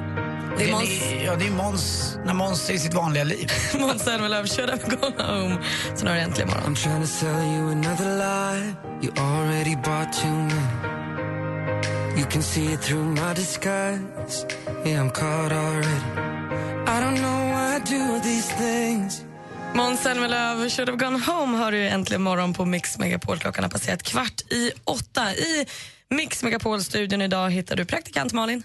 Det 0.59 0.65
är 0.65 0.73
Måns- 0.73 1.25
Ja, 1.25 1.37
det 1.37 1.47
är 1.47 1.51
Måns, 1.51 2.17
när 2.25 2.35
Måns 2.35 2.71
är 2.71 2.75
i 2.75 2.79
sitt 2.79 2.95
vanliga 2.95 3.25
liv. 3.25 3.51
Måns 3.79 4.03
Zelmerlöw, 4.05 4.47
Should 4.47 4.71
have 4.71 4.97
gone 4.97 5.23
home. 5.23 5.59
Sen 5.95 6.07
har 6.09 6.15
du 6.15 6.21
äntligen 6.21 6.49
morgon. 6.51 6.77
I'm 6.77 6.83
trying 6.83 7.01
to 7.01 7.07
sell 7.07 7.43
you 7.45 7.71
another 7.73 8.17
lie. 8.19 8.75
You 9.03 9.13
already 9.19 9.77
bought 9.77 10.13
too 10.13 10.29
many. 10.29 12.21
You 12.21 12.27
can 12.31 12.43
see 12.43 12.73
it 12.73 12.81
through 12.83 13.05
my 13.05 13.35
disguise. 13.35 14.47
Yeah, 14.85 15.01
I'm 15.05 15.11
caught 15.11 15.53
already. 15.53 16.01
I 16.87 17.01
don't 17.01 17.17
know 17.21 17.51
why 17.53 17.77
I 17.77 17.79
do 17.81 18.21
these 18.23 18.49
things. 18.57 19.26
Måns 19.75 20.01
Zelmerlöw, 20.03 20.69
Should 20.71 20.89
have 20.89 21.05
gone 21.05 21.19
home 21.19 21.59
hör 21.59 21.73
du 21.73 21.89
äntligen 21.89 22.23
morgon 22.23 22.55
på 22.55 22.65
Mix 22.65 22.99
Megapol. 22.99 23.39
Klockan 23.39 23.65
har 23.65 23.71
passerat 23.71 24.03
kvart 24.03 24.41
i 24.51 24.71
åtta. 24.85 25.35
I 25.35 25.67
Mix 26.11 26.43
Megapol-studion 26.43 27.23
idag 27.23 27.51
hittar 27.51 27.77
du 27.77 27.85
praktikant 27.85 28.33
Malin. 28.33 28.63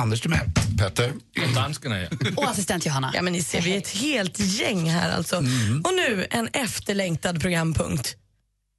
Anders 0.00 0.20
Timell. 0.20 0.46
Petter. 0.78 1.12
Och 1.48 1.54
dansken 1.54 1.92
är 1.92 1.98
jag. 1.98 2.38
Och 2.38 2.50
assistent 2.50 2.86
Johanna. 2.86 3.12
Ja, 3.14 3.22
men 3.22 3.32
ni 3.32 3.42
ser, 3.42 3.60
vi 3.60 3.74
är 3.74 3.78
ett 3.78 3.88
helt 3.88 4.40
gäng 4.40 4.90
här 4.90 5.16
alltså. 5.16 5.36
Och 5.84 5.94
nu 5.94 6.26
en 6.30 6.48
efterlängtad 6.52 7.40
programpunkt. 7.40 8.16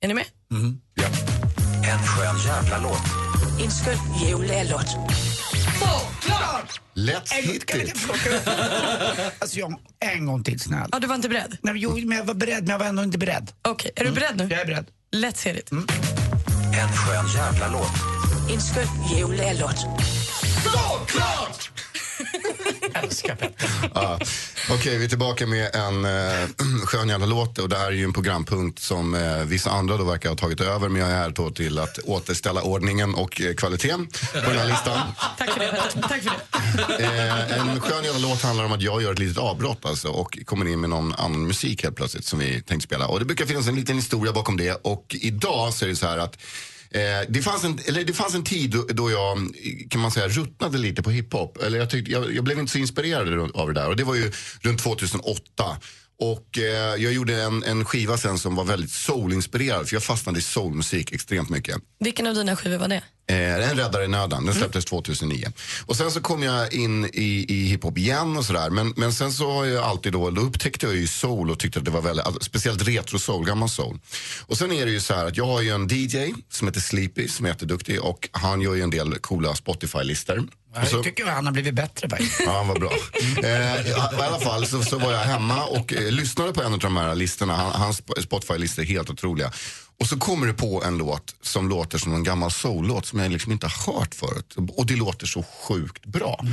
Är 0.01 0.07
ni 0.07 0.13
med? 0.13 0.25
En 0.51 1.99
skön 2.07 2.35
jävla 2.45 2.77
låt. 2.77 3.01
Inskriv 3.59 3.97
julelåt. 5.79 6.79
Let's 6.95 7.33
En, 7.37 7.43
hit 7.43 7.75
it. 7.75 7.93
alltså, 9.39 9.59
jag, 9.59 9.75
en 9.99 10.25
gång 10.25 10.43
till 10.43 10.59
snäll. 10.59 10.89
Ja, 10.91 10.99
du 10.99 11.07
var 11.07 11.15
inte 11.15 11.29
beredd? 11.29 11.57
Nej, 11.61 11.73
jo, 11.77 11.97
men 12.05 12.17
jag 12.17 12.25
var 12.25 12.33
beredd, 12.33 12.59
men 12.63 12.69
jag 12.69 12.79
var 12.79 12.85
ändå 12.85 13.03
inte 13.03 13.17
beredd. 13.17 13.51
Okej, 13.67 13.91
är 13.95 14.05
du 14.05 14.11
beredd 14.11 14.37
nu? 14.37 14.47
Jag 14.49 14.61
är 14.61 14.65
beredd. 14.65 14.85
Let's 15.15 15.45
hear 15.45 15.57
it. 15.57 15.71
En 15.71 15.87
skön 16.93 17.25
jävla 17.35 17.67
låt. 17.71 17.91
Inskriv 18.49 18.87
julelåt. 19.15 19.75
Älskar 22.93 23.35
Petter. 23.35 23.69
Ja. 23.93 24.19
Okej, 24.71 24.97
vi 24.97 25.05
är 25.05 25.09
tillbaka 25.09 25.47
med 25.47 25.75
en 25.75 26.05
eh, 26.05 26.47
skön 26.85 27.09
jävla 27.09 27.25
låt 27.25 27.57
och 27.57 27.69
det 27.69 27.77
här 27.77 27.87
är 27.87 27.91
ju 27.91 28.03
en 28.03 28.13
programpunkt 28.13 28.79
som 28.79 29.15
eh, 29.15 29.37
vissa 29.37 29.71
andra 29.71 29.97
då 29.97 30.03
verkar 30.03 30.29
ha 30.29 30.35
tagit 30.35 30.61
över 30.61 30.89
men 30.89 31.01
jag 31.01 31.11
är 31.11 31.15
här 31.15 31.29
då 31.29 31.49
till 31.49 31.79
att 31.79 31.99
återställa 31.99 32.61
ordningen 32.61 33.15
och 33.15 33.41
eh, 33.41 33.53
kvaliteten 33.53 34.07
på 34.33 34.49
den 34.49 34.59
här 34.59 34.67
listan. 34.67 34.99
Tack 35.37 35.49
för 35.49 35.59
det. 35.59 35.71
Petter. 35.71 36.01
Tack 36.01 36.21
för 36.21 36.31
det. 36.97 37.03
Eh, 37.03 37.59
en 37.59 37.81
skön 37.81 38.03
jävla 38.03 38.19
låt 38.19 38.41
handlar 38.41 38.65
om 38.65 38.71
att 38.71 38.81
jag 38.81 39.01
gör 39.01 39.13
ett 39.13 39.19
litet 39.19 39.37
avbrott 39.37 39.85
alltså, 39.85 40.07
och 40.07 40.39
kommer 40.45 40.67
in 40.67 40.81
med 40.81 40.89
någon 40.89 41.13
annan 41.13 41.47
musik 41.47 41.83
helt 41.83 41.95
plötsligt 41.95 42.25
som 42.25 42.39
vi 42.39 42.61
tänkte 42.61 42.85
spela. 42.87 43.07
Och 43.07 43.19
det 43.19 43.25
brukar 43.25 43.45
finnas 43.45 43.67
en 43.67 43.75
liten 43.75 43.95
historia 43.95 44.33
bakom 44.33 44.57
det 44.57 44.73
och 44.81 45.15
idag 45.19 45.73
så 45.73 45.85
är 45.85 45.89
det 45.89 45.95
så 45.95 46.07
här 46.07 46.17
att 46.17 46.37
Eh, 46.91 47.29
det, 47.29 47.41
fanns 47.41 47.63
en, 47.63 47.79
eller 47.87 48.03
det 48.03 48.13
fanns 48.13 48.35
en 48.35 48.43
tid 48.43 48.71
då, 48.71 48.85
då 48.89 49.11
jag 49.11 49.37
kan 49.89 50.01
man 50.01 50.11
säga, 50.11 50.27
ruttnade 50.27 50.77
lite 50.77 51.03
på 51.03 51.09
hiphop. 51.09 51.57
Eller 51.57 51.79
jag, 51.79 51.89
tyckte, 51.89 52.11
jag, 52.11 52.35
jag 52.35 52.43
blev 52.43 52.59
inte 52.59 52.71
så 52.71 52.77
inspirerad 52.77 53.51
av 53.55 53.67
det 53.67 53.73
där. 53.73 53.87
Och 53.87 53.95
det 53.95 54.03
var 54.03 54.15
ju 54.15 54.31
runt 54.61 54.79
2008. 54.79 55.77
Och 56.19 56.57
eh, 56.57 57.03
jag 57.03 57.13
gjorde 57.13 57.41
en, 57.41 57.63
en 57.63 57.85
skiva 57.85 58.17
sen 58.17 58.37
som 58.37 58.55
var 58.55 58.63
väldigt 58.63 58.91
soulinspirerad 58.91 59.87
för 59.87 59.95
jag 59.95 60.03
fastnade 60.03 60.39
i 60.39 60.41
soulmusik 60.41 61.11
extremt 61.11 61.49
mycket. 61.49 61.75
Vilken 61.99 62.27
av 62.27 62.35
dina 62.35 62.55
skivor 62.55 62.77
var 62.77 62.87
det? 62.87 63.01
Eh, 63.29 63.69
en 63.69 63.77
räddare 63.77 64.05
i 64.05 64.07
nöden, 64.07 64.45
den 64.45 64.55
släpptes 64.55 64.85
2009. 64.85 65.51
Och 65.85 65.95
sen 65.95 66.11
så 66.11 66.21
kom 66.21 66.43
jag 66.43 66.73
in 66.73 67.05
i, 67.05 67.45
i 67.49 67.65
hiphop 67.65 67.97
igen 67.97 68.37
och 68.37 68.45
sådär. 68.45 68.69
Men, 68.69 68.93
men 68.95 69.13
sen 69.13 69.31
så 69.31 69.51
har 69.51 69.65
jag 69.65 69.83
alltid 69.83 70.13
då, 70.13 70.29
då 70.29 70.41
upptäckte 70.41 70.85
jag 70.85 70.95
ju 70.95 71.07
soul 71.07 71.49
och 71.49 71.59
tyckte 71.59 71.79
att 71.79 71.85
det 71.85 71.91
var 71.91 72.01
väldigt, 72.01 72.25
alltså, 72.25 72.43
speciellt 72.43 72.87
retro 72.87 73.19
soul, 73.19 73.45
gammal 73.45 73.69
soul. 73.69 73.99
Och 74.45 74.57
sen 74.57 74.71
är 74.71 74.85
det 74.85 74.91
ju 74.91 74.99
så 74.99 75.13
här 75.13 75.25
att 75.25 75.37
jag 75.37 75.45
har 75.45 75.61
ju 75.61 75.69
en 75.69 75.87
DJ 75.87 76.33
som 76.49 76.67
heter 76.67 76.81
Sleepy 76.81 77.27
som 77.27 77.45
är 77.45 77.49
jätteduktig 77.49 78.01
och 78.01 78.29
han 78.31 78.61
gör 78.61 78.75
ju 78.75 78.81
en 78.81 78.89
del 78.89 79.15
coola 79.15 79.55
Spotify-listor. 79.55 80.47
Och 80.75 80.87
så- 80.87 80.95
Jag 80.95 81.03
tycker 81.03 81.25
han 81.25 81.45
har 81.45 81.53
blivit 81.53 81.73
bättre 81.73 82.09
faktiskt. 82.09 82.41
Ja, 82.45 82.63
vad 82.63 82.79
bra. 82.79 82.91
Eh, 83.43 83.87
I 83.89 83.93
alla 84.21 84.39
fall 84.39 84.67
så, 84.67 84.83
så 84.83 84.97
var 84.99 85.11
jag 85.11 85.19
hemma 85.19 85.63
och 85.65 85.93
eh, 85.93 86.11
lyssnade 86.11 86.53
på 86.53 86.61
en 86.63 86.73
av 86.73 86.79
de 86.79 86.97
här 86.97 87.15
listorna. 87.15 87.55
Han, 87.55 87.71
hans 87.81 88.01
Spotify-listor 88.23 88.81
är 88.83 88.87
helt 88.87 89.09
otroliga. 89.09 89.51
Och 89.99 90.05
så 90.07 90.17
kommer 90.19 90.47
det 90.47 90.53
på 90.53 90.83
en 90.83 90.97
låt 90.97 91.35
som 91.41 91.69
låter 91.69 91.97
som 91.97 92.13
en 92.15 92.23
gammal 92.23 92.51
soul-låt 92.51 93.05
som 93.05 93.19
jag 93.19 93.31
liksom 93.31 93.51
inte 93.51 93.67
har 93.67 93.93
hört 93.93 94.15
förut. 94.15 94.55
Och 94.77 94.85
det 94.85 94.95
låter 94.95 95.27
så 95.27 95.43
sjukt 95.43 96.05
bra. 96.05 96.45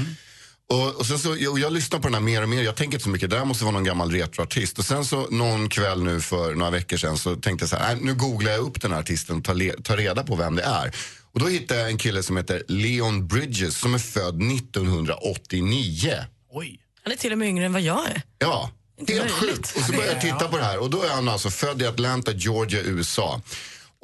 Och, 0.68 0.94
och 0.94 1.06
sen 1.06 1.18
så, 1.18 1.36
jag, 1.38 1.58
jag 1.58 1.72
lyssnar 1.72 1.98
på 1.98 2.06
den 2.06 2.14
här 2.14 2.20
mer 2.20 2.42
och 2.42 2.48
mer. 2.48 2.62
Jag 2.62 2.76
tänker 2.76 2.94
inte 2.94 3.04
så 3.04 3.08
mycket, 3.10 3.30
det 3.30 3.36
där 3.36 3.44
måste 3.44 3.64
vara 3.64 3.72
någon 3.72 3.84
gammal 3.84 4.10
retroartist. 4.12 4.78
Och 4.78 4.84
sen 4.84 5.04
så 5.04 5.26
någon 5.30 5.68
kväll 5.68 6.02
nu 6.02 6.20
för 6.20 6.54
några 6.54 6.70
veckor 6.70 6.96
sedan 6.96 7.18
så 7.18 7.36
tänkte 7.36 7.62
jag 7.62 7.70
så 7.70 7.76
här, 7.76 7.94
"Nej, 7.94 8.04
nu 8.04 8.14
googlar 8.14 8.52
jag 8.52 8.60
upp 8.60 8.80
den 8.82 8.92
här 8.92 9.00
artisten 9.00 9.36
och 9.36 9.44
tar, 9.44 9.54
le, 9.54 9.72
tar 9.82 9.96
reda 9.96 10.24
på 10.24 10.36
vem 10.36 10.54
det 10.56 10.62
är. 10.62 10.94
Och 11.32 11.40
då 11.40 11.46
hittade 11.46 11.80
jag 11.80 11.90
en 11.90 11.98
kille 11.98 12.22
som 12.22 12.36
heter 12.36 12.62
Leon 12.68 13.26
Bridges 13.26 13.78
som 13.78 13.94
är 13.94 13.98
född 13.98 14.42
1989. 14.42 16.14
Oj. 16.52 16.80
Han 17.02 17.12
är 17.12 17.16
till 17.16 17.32
och 17.32 17.38
med 17.38 17.48
yngre 17.48 17.66
än 17.66 17.72
vad 17.72 17.82
jag 17.82 18.04
är. 18.08 18.22
Ja, 18.38 18.70
helt 19.08 19.30
sjukt. 19.30 19.76
Och 19.76 19.82
så 19.82 19.92
började 19.92 20.12
jag 20.12 20.20
titta 20.20 20.48
på 20.48 20.56
det 20.58 20.64
här 20.64 20.78
och 20.78 20.90
då 20.90 21.02
är 21.02 21.08
han 21.08 21.28
alltså 21.28 21.50
född 21.50 21.82
i 21.82 21.86
Atlanta, 21.86 22.32
Georgia, 22.32 22.80
USA. 22.80 23.40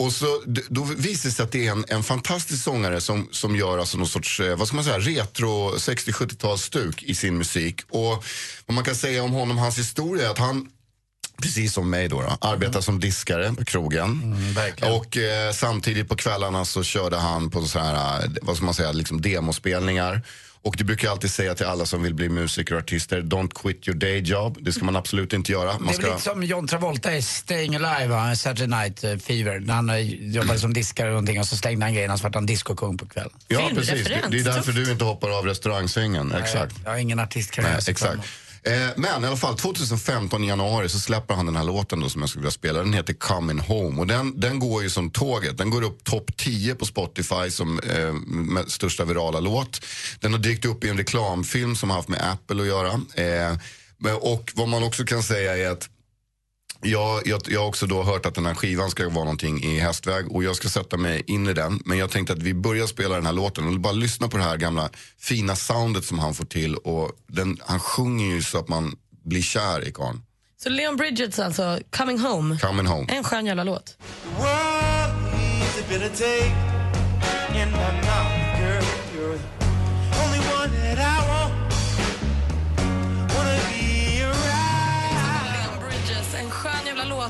Och 0.03 0.13
så, 0.13 0.43
då 0.69 0.83
visar 0.83 1.29
det 1.29 1.35
sig 1.35 1.43
att 1.43 1.53
det 1.53 1.67
är 1.67 1.73
en, 1.73 1.85
en 1.89 2.03
fantastisk 2.03 2.65
sångare 2.65 3.01
som, 3.01 3.29
som 3.33 3.57
gör 3.57 3.79
alltså 3.79 3.99
någon 3.99 4.09
sorts, 4.09 4.41
eh, 4.41 4.57
vad 4.57 4.67
ska 4.67 4.75
man 4.77 4.85
säga, 4.85 4.99
retro 4.99 5.75
60-70-talsstuk 5.77 7.05
i 7.05 7.15
sin 7.15 7.39
musik. 7.39 7.81
Och 7.91 8.25
vad 8.67 8.75
man 8.75 8.85
kan 8.85 8.95
säga 8.95 9.23
om 9.23 9.31
honom, 9.31 9.59
hans 9.59 9.79
historia 9.79 10.27
är 10.27 10.31
att 10.31 10.39
han 10.39 10.69
Precis 11.43 11.73
som 11.73 11.91
mig 11.91 12.09
då, 12.09 12.23
då 12.23 12.49
arbetar 12.49 12.81
som 12.81 13.01
diskare 13.01 13.55
på 13.55 13.65
krogen. 13.65 14.35
och 14.95 15.17
eh, 15.17 15.53
samtidigt 15.53 16.09
på 16.09 16.17
kvällarna 16.17 16.65
så 16.65 16.83
körde 16.83 17.17
han 17.17 17.51
på 17.51 17.63
så 17.63 17.79
här, 17.79 18.25
eh, 18.25 18.31
vad 18.43 18.57
ska 18.57 18.65
man 18.65 18.75
säga, 18.75 18.93
liksom 18.93 19.21
demospelningar. 19.21 20.23
Och 20.65 20.75
det 20.79 20.85
brukar 20.85 21.07
jag 21.07 21.13
alltid 21.13 21.31
säga 21.31 21.55
till 21.55 21.67
alla 21.67 21.87
som 21.87 22.03
vill 22.03 22.15
bli 22.15 22.29
musiker 22.29 22.75
och 22.75 22.81
artister, 22.81 23.23
don't 23.23 23.51
quit 23.55 23.89
your 23.89 23.99
day 23.99 24.19
job. 24.19 24.59
Det 24.61 24.73
ska 24.73 24.85
man 24.85 24.97
absolut 24.97 25.33
inte 25.33 25.53
göra. 25.53 25.73
Man 25.73 25.87
Det 25.87 25.91
är 25.91 25.93
ska... 25.93 26.03
väl 26.03 26.11
lite 26.11 26.23
som 26.23 26.43
John 26.43 26.69
Travolta 26.69 27.17
i 27.17 27.23
Staying 27.23 27.77
Alive, 27.77 28.07
va? 28.07 28.37
Saturday 28.37 28.67
Night 28.67 29.05
eh, 29.05 29.17
Fever. 29.17 29.61
När 29.61 29.75
han 29.75 29.91
eh, 29.91 29.99
jobbade 30.35 30.59
som 30.59 30.73
diskare 30.75 31.07
och 31.09 31.13
någonting 31.13 31.41
och 31.41 31.47
så 31.49 31.57
slängde 31.57 31.85
han 31.87 31.95
grejerna 31.95 32.19
så 32.19 32.23
vart 32.23 32.35
han 32.35 32.47
discokung 32.47 32.99
på 32.99 33.07
kvällen. 33.07 33.31
Ja, 33.49 33.71
precis. 33.75 34.05
Det, 34.05 34.23
det 34.31 34.39
är 34.39 34.45
därför 34.45 34.73
du 34.73 34.91
inte 34.91 35.05
hoppar 35.05 35.39
av 35.39 35.47
restaurangsängen. 35.47 36.33
Exakt. 36.33 36.75
Jag 36.85 36.91
har 36.91 36.99
ingen 36.99 37.19
artistkarriär. 37.21 37.71
Nej, 37.73 37.81
exakt. 37.89 38.21
Eh, 38.65 38.91
men 38.97 39.25
i 39.25 39.27
alla 39.27 39.37
fall 39.37 39.57
2015 39.57 40.45
i 40.45 40.47
januari 40.47 40.89
så 40.89 40.99
släpper 40.99 41.35
han 41.35 41.47
den 41.47 41.57
här 41.57 41.65
låten 41.65 42.01
då, 42.01 42.09
som 42.09 42.21
jag 42.21 42.29
skulle 42.29 42.43
vilja 42.43 42.51
spela. 42.51 42.79
Den 42.79 42.93
heter 42.93 43.15
Coming 43.15 43.59
Home 43.59 44.01
och 44.01 44.07
den, 44.07 44.41
den 44.41 44.59
går 44.59 44.83
ju 44.83 44.91
som 44.91 45.11
tåget. 45.11 45.59
Den 45.59 45.71
går 45.71 45.83
upp 45.83 46.05
topp 46.05 46.37
10 46.37 46.75
på 46.75 46.87
Spotify 46.87 47.51
som 47.51 47.79
eh, 47.79 48.13
med 48.27 48.71
största 48.71 49.05
virala 49.05 49.41
låt. 49.41 49.85
Den 50.21 50.33
har 50.33 50.39
dykt 50.39 50.65
upp 50.65 50.85
i 50.85 50.89
en 50.89 50.97
reklamfilm 50.97 51.77
som 51.77 51.91
har 51.91 51.97
haft 51.97 52.09
med 52.09 52.31
Apple 52.31 52.61
att 52.61 52.69
göra. 52.69 52.93
Eh, 53.15 53.57
och 54.21 54.53
vad 54.55 54.69
man 54.69 54.83
också 54.83 55.05
kan 55.05 55.23
säga 55.23 55.57
är 55.57 55.71
att 55.71 55.89
jag, 56.83 57.27
jag, 57.27 57.41
jag 57.49 57.61
har 57.61 57.69
också 57.69 57.87
då 57.87 58.03
hört 58.03 58.27
att 58.27 58.35
den 58.35 58.47
här 58.47 58.55
skivan 58.55 58.91
ska 58.91 59.09
vara 59.09 59.25
någonting 59.25 59.65
i 59.65 59.79
hästväg 59.79 60.33
och 60.33 60.45
jag 60.45 60.57
ska 60.57 60.69
sätta 60.69 60.97
mig 60.97 61.23
in 61.27 61.49
i 61.49 61.53
den. 61.53 61.83
Men 61.85 61.99
jag 61.99 62.11
tänkte 62.11 62.33
att 62.33 62.43
vi 62.43 62.55
börjar 62.55 62.87
spela 62.87 63.15
den 63.15 63.27
här 63.27 63.33
låten 63.33 63.67
och 63.67 63.81
bara 63.81 63.93
lyssna 63.93 64.29
på 64.29 64.37
det 64.37 64.43
här 64.43 64.57
gamla 64.57 64.91
fina 65.19 65.57
soundet 65.57 66.05
som 66.05 66.19
han 66.19 66.35
får 66.35 66.45
till. 66.45 66.77
Och 66.77 67.11
den, 67.27 67.59
han 67.61 67.81
sjunger 67.81 68.35
ju 68.35 68.43
så 68.43 68.59
att 68.59 68.69
man 68.69 68.97
blir 69.25 69.43
kär 69.43 69.89
i 69.89 69.93
karln. 69.93 70.23
Så 70.63 70.69
Leon 70.69 70.97
Bridges 70.97 71.39
alltså, 71.39 71.79
Coming 71.91 72.19
Home. 72.19 72.59
Coming 72.59 72.87
home. 72.87 73.07
En 73.09 73.25
skön 73.25 73.47
jävla 73.47 73.65
låt. 73.65 73.97
World 74.39 74.93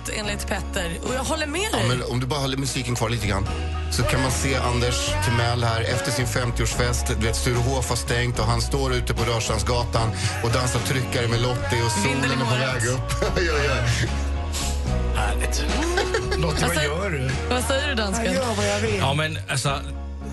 låt 0.07 0.19
enligt 0.19 0.47
Petter. 0.47 0.99
Och 1.07 1.15
jag 1.15 1.25
håller 1.25 1.47
med 1.47 1.69
Ja, 1.73 1.79
dig. 1.79 1.88
men 1.88 2.03
om 2.03 2.21
du 2.21 2.27
bara 2.27 2.41
håller 2.41 2.57
musiken 2.57 2.95
kvar 2.95 3.09
lite 3.09 3.27
grann 3.27 3.49
så 3.91 4.03
kan 4.03 4.23
man 4.23 4.31
se 4.31 4.57
Anders 4.57 5.11
Timell 5.25 5.65
här 5.65 5.81
efter 5.81 6.11
sin 6.12 6.27
50-årsfest. 6.27 7.07
Du 7.21 7.27
vet, 7.27 7.37
Sturehof 7.37 7.88
har 7.88 7.97
stängt 7.97 8.38
och 8.38 8.45
han 8.47 8.62
står 8.62 8.95
ute 8.95 9.15
på 9.15 9.25
Rörstrandsgatan 9.25 10.11
och 10.45 10.51
dansar 10.51 10.81
tryckare 10.81 11.29
med 11.29 11.41
Lottie 11.41 11.83
och 11.85 11.93
solen 11.93 12.41
är 12.41 12.45
på 12.45 12.55
väg 12.55 12.87
upp. 12.87 13.37
Härligt. 15.17 15.65
Lottie, 16.38 16.61
vad 16.61 16.71
Alltså- 16.71 16.83
gör 16.83 17.11
du? 17.11 17.31
Vad 17.51 17.65
säger 17.65 17.88
du 17.88 17.95
dansken? 17.95 18.25
Jag 18.27 18.35
gör 18.35 18.55
vad 18.57 18.67
jag 18.69 18.81
vill. 18.81 18.97
Ja, 18.99 19.15
men 19.15 19.38
alltså, 19.51 19.81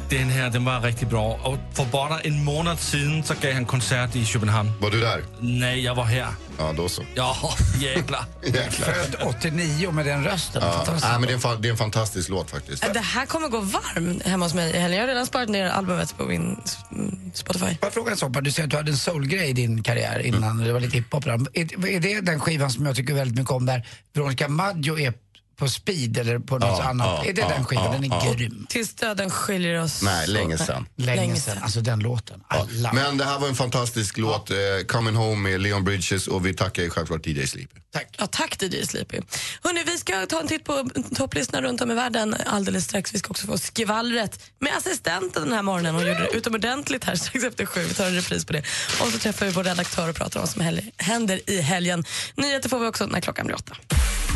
den 0.10 0.30
här 0.30 0.50
den 0.50 0.66
var 0.66 0.82
riktigt 0.82 1.10
bra. 1.10 1.40
Och 1.44 1.58
för 1.74 1.86
bara 1.86 2.20
en 2.20 2.44
månad 2.44 2.80
sedan 2.80 3.24
så 3.24 3.34
gav 3.42 3.54
han 3.54 3.66
konsert 3.66 4.16
i 4.16 4.26
Köpenhamn. 4.26 4.72
Var 4.82 4.92
du 4.92 5.00
där? 5.00 5.24
Nej, 5.40 5.84
jag 5.84 5.96
var 5.96 6.04
här. 6.04 6.28
Ja, 6.58 6.74
då 6.78 6.90
så. 6.90 7.04
Ja, 7.16 7.36
jäklar. 7.80 8.26
Född 8.72 9.16
89 9.28 9.92
med 9.92 10.06
den 10.06 10.24
rösten. 10.24 10.62
Ja, 10.66 10.84
nej, 10.88 11.00
men 11.12 11.22
det, 11.22 11.28
är 11.30 11.34
en, 11.34 11.40
fa- 11.40 11.62
det 11.62 11.68
är 11.68 11.72
en 11.72 11.78
fantastisk 11.78 12.30
låt 12.30 12.52
faktiskt. 12.52 12.94
Det 12.94 13.00
här 13.00 13.26
kommer 13.26 13.48
gå 13.48 13.60
varmt 13.60 14.24
hemma 14.24 14.46
hos 14.46 14.54
mig 14.54 14.76
i 14.76 14.80
helgen. 14.80 14.98
Jag 15.00 15.04
har 15.04 15.08
redan 15.08 15.26
sparat 15.26 15.50
ner 15.50 15.66
albumet 15.70 16.18
på 16.18 16.24
min 16.26 16.58
mm, 16.92 17.32
Spotify. 17.34 17.66
Får 17.66 17.78
jag 17.82 17.94
fråga 17.94 18.12
en 18.12 18.18
sak? 18.18 18.32
Du 18.42 18.52
säger 18.52 18.68
att 18.68 18.72
du 18.72 18.78
hade 18.78 18.92
en 18.92 18.98
soulgrej 18.98 19.50
i 19.50 19.54
din 19.54 19.84
karriär 19.84 20.20
innan, 20.20 20.58
det 20.58 20.74
var 20.74 20.80
lite 20.80 20.98
hiphop. 20.98 21.26
Är, 21.26 21.86
är 21.88 22.00
det 22.00 22.22
den 22.22 22.40
skivan 22.40 22.72
som 22.72 22.86
jag 22.86 22.96
tycker 22.96 23.14
väldigt 23.14 23.38
mycket 23.38 23.52
om 23.52 23.66
där 23.66 23.88
Veronica 24.14 24.48
Maggio 24.48 25.00
är 25.00 25.14
på 25.60 25.68
speed 25.70 26.18
eller 26.18 26.40
på 26.40 26.58
något 26.58 26.80
Ja, 26.80 26.84
annat? 26.90 27.08
ja, 27.24 27.30
är 27.30 27.34
det 27.34 27.42
ja, 27.42 27.48
den 27.50 27.66
skivan? 27.66 27.86
ja, 27.86 27.92
den 27.92 28.04
är 28.12 28.26
ja. 28.26 28.34
grym. 28.34 28.66
Tills 28.70 28.94
döden 28.94 29.30
skiljer 29.30 29.82
oss. 29.82 30.02
Nej, 30.02 30.28
länge 30.28 30.58
sedan. 30.58 30.88
Länge, 30.96 31.16
Länge. 31.22 31.42
Alltså 31.62 31.82
den 31.82 32.00
låten. 32.00 32.42
Alla. 32.48 32.94
Men 32.94 33.18
det 33.18 33.26
här 33.26 33.40
var 33.40 33.48
en 33.48 33.56
fantastisk 33.56 34.18
låt, 34.18 34.52
eh, 34.52 34.58
Coming 34.88 35.16
Home 35.16 35.50
med 35.50 35.62
Leon 35.62 35.84
Bridges 35.84 36.28
och 36.28 36.46
vi 36.46 36.54
tackar 36.54 36.84
ju 36.84 36.90
självklart 36.90 37.28
DJ 37.28 37.48
Sleep. 37.48 37.70
Ja, 38.18 38.28
tack 38.28 38.62
DJ 38.64 38.86
Sleepy. 38.86 39.18
Hörrni, 39.64 39.84
vi 39.86 39.98
ska 39.98 40.26
ta 40.26 40.40
en 40.40 40.48
titt 40.48 40.64
på 40.64 40.90
topplistorna 41.16 41.62
runt 41.68 41.82
om 41.82 41.92
i 41.92 41.96
världen 41.96 42.36
alldeles 42.46 42.84
strax. 42.86 43.14
Vi 43.14 43.20
ska 43.20 43.30
också 43.30 43.48
få 43.48 43.58
skvallret 43.58 44.40
med 44.60 44.78
assistenten 44.78 45.44
den 45.44 45.54
här 45.54 45.62
morgonen. 45.62 45.96
Hon 45.96 46.08
gjorde 46.08 46.20
det 46.20 46.38
utomordentligt 46.38 47.04
här 47.04 47.16
strax 47.16 47.44
efter 47.44 47.66
sju. 47.66 47.84
Vi 47.84 47.94
tar 47.94 48.06
en 48.06 48.16
repris 48.16 48.46
på 48.46 48.54
det. 48.54 48.64
Och 49.02 49.08
så 49.12 49.18
träffar 49.20 49.46
vi 49.46 49.52
vår 49.52 49.64
redaktör 49.64 50.10
och 50.10 50.16
pratar 50.16 50.40
om 50.40 50.46
vad 50.46 50.50
som 50.50 50.82
händer 50.98 51.50
i 51.50 51.62
helgen. 51.62 52.06
Nyheter 52.36 52.70
får 52.70 52.80
vi 52.80 52.88
också 52.88 53.06
när 53.06 53.22
klockan 53.22 53.46
blir 53.46 53.56
åtta. 53.56 53.76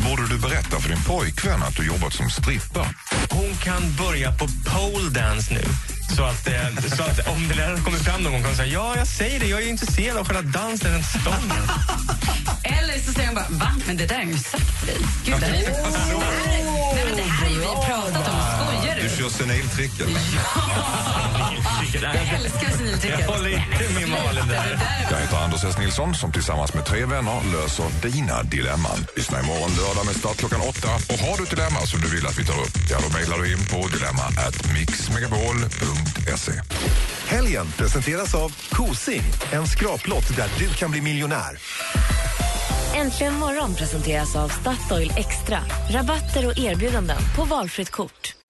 Borde 0.08 0.28
du 0.28 0.38
berätta 0.38 0.80
för 0.80 0.88
din 0.88 1.02
pojkvän 1.18 1.62
att 1.62 1.76
du 1.76 1.86
jobbat 1.86 2.12
som 2.12 2.30
strippa? 2.30 2.86
Hon 3.30 3.56
kan 3.62 3.82
börja 3.96 4.32
på 4.32 4.46
pole 4.46 5.10
dance 5.10 5.54
nu. 5.54 5.64
Så 6.16 6.22
att, 6.24 6.46
eh, 6.46 6.96
så 6.96 7.02
att 7.02 7.28
om 7.28 7.48
det 7.48 7.54
där 7.54 7.76
kommer 7.76 7.98
fram 7.98 8.22
någon 8.22 8.32
gång 8.32 8.40
kan 8.40 8.50
hon 8.50 8.56
säga 8.56 8.72
ja, 8.72 8.96
jag 8.96 9.06
säger 9.06 9.40
det, 9.40 9.46
jag 9.46 9.62
är 9.62 9.68
intresserad 9.68 10.16
av 10.16 10.26
själva 10.26 10.42
dansen, 10.42 10.92
den 10.92 11.04
stången. 11.04 11.64
Eller 12.78 12.98
så 13.06 13.12
säger 13.12 13.28
hon 13.28 13.34
bara, 13.34 13.46
va? 13.50 13.70
Men 13.86 13.96
det 13.96 14.06
där 14.06 14.14
har 14.14 14.22
jag 14.22 14.32
ju 14.32 14.38
sagt 14.38 14.86
dig. 14.86 14.96
Gud, 15.24 15.34
det 15.40 15.46
här 15.46 15.54
är. 15.54 15.60
Nej, 16.94 17.04
men 17.08 17.16
det 17.16 17.22
här 17.22 17.40
har 17.40 17.48
ju 17.48 17.58
vi 17.58 17.64
Du 17.64 18.03
du? 19.08 19.16
kör 19.16 19.28
seniltricket. 19.28 20.08
Jag 22.02 22.14
älskar 22.14 22.70
seniltricket. 22.78 23.20
Jag 23.20 23.28
håller 23.28 23.50
inte 23.50 23.94
med 23.94 24.08
Malin 24.08 24.48
där. 24.48 24.78
Jag 25.10 25.18
heter 25.18 25.36
Anders 25.36 25.64
S. 25.64 25.78
Nilsson 25.78 26.14
som 26.14 26.32
tillsammans 26.32 26.74
med 26.74 26.84
tre 26.84 27.04
vänner 27.04 27.40
löser 27.52 27.84
dina 28.02 28.42
dilemman. 28.42 29.06
Lyssna 29.16 29.40
imorgon 29.40 29.70
lördag 29.76 30.06
med 30.06 30.16
start 30.16 30.36
klockan 30.36 30.60
åtta. 30.60 30.88
Och 31.12 31.18
har 31.18 31.36
du 31.36 31.42
ett 31.42 31.50
dilemma 31.50 31.80
som 31.86 32.00
du 32.00 32.08
vill 32.16 32.26
att 32.26 32.38
vi 32.38 32.44
tar 32.44 32.60
upp, 32.60 32.76
ja 32.90 32.98
då 33.04 33.18
mejlar 33.18 33.38
du 33.38 33.52
in 33.52 33.64
på 33.72 33.88
dilemma 33.96 34.24
at 34.46 34.72
mixmegapol.se. 34.72 36.52
Helgen 37.26 37.66
presenteras 37.76 38.34
av 38.34 38.52
Kosing, 38.70 39.22
en 39.52 39.66
skraplott 39.66 40.36
där 40.36 40.48
du 40.58 40.68
kan 40.74 40.90
bli 40.90 41.00
miljonär. 41.00 41.58
Äntligen 42.94 43.34
morgon 43.34 43.74
presenteras 43.74 44.36
av 44.36 44.48
Statoil 44.48 45.12
Extra. 45.16 45.58
Rabatter 45.90 46.46
och 46.46 46.58
erbjudanden 46.58 47.18
på 47.36 47.44
valfritt 47.44 47.90
kort. 47.90 48.43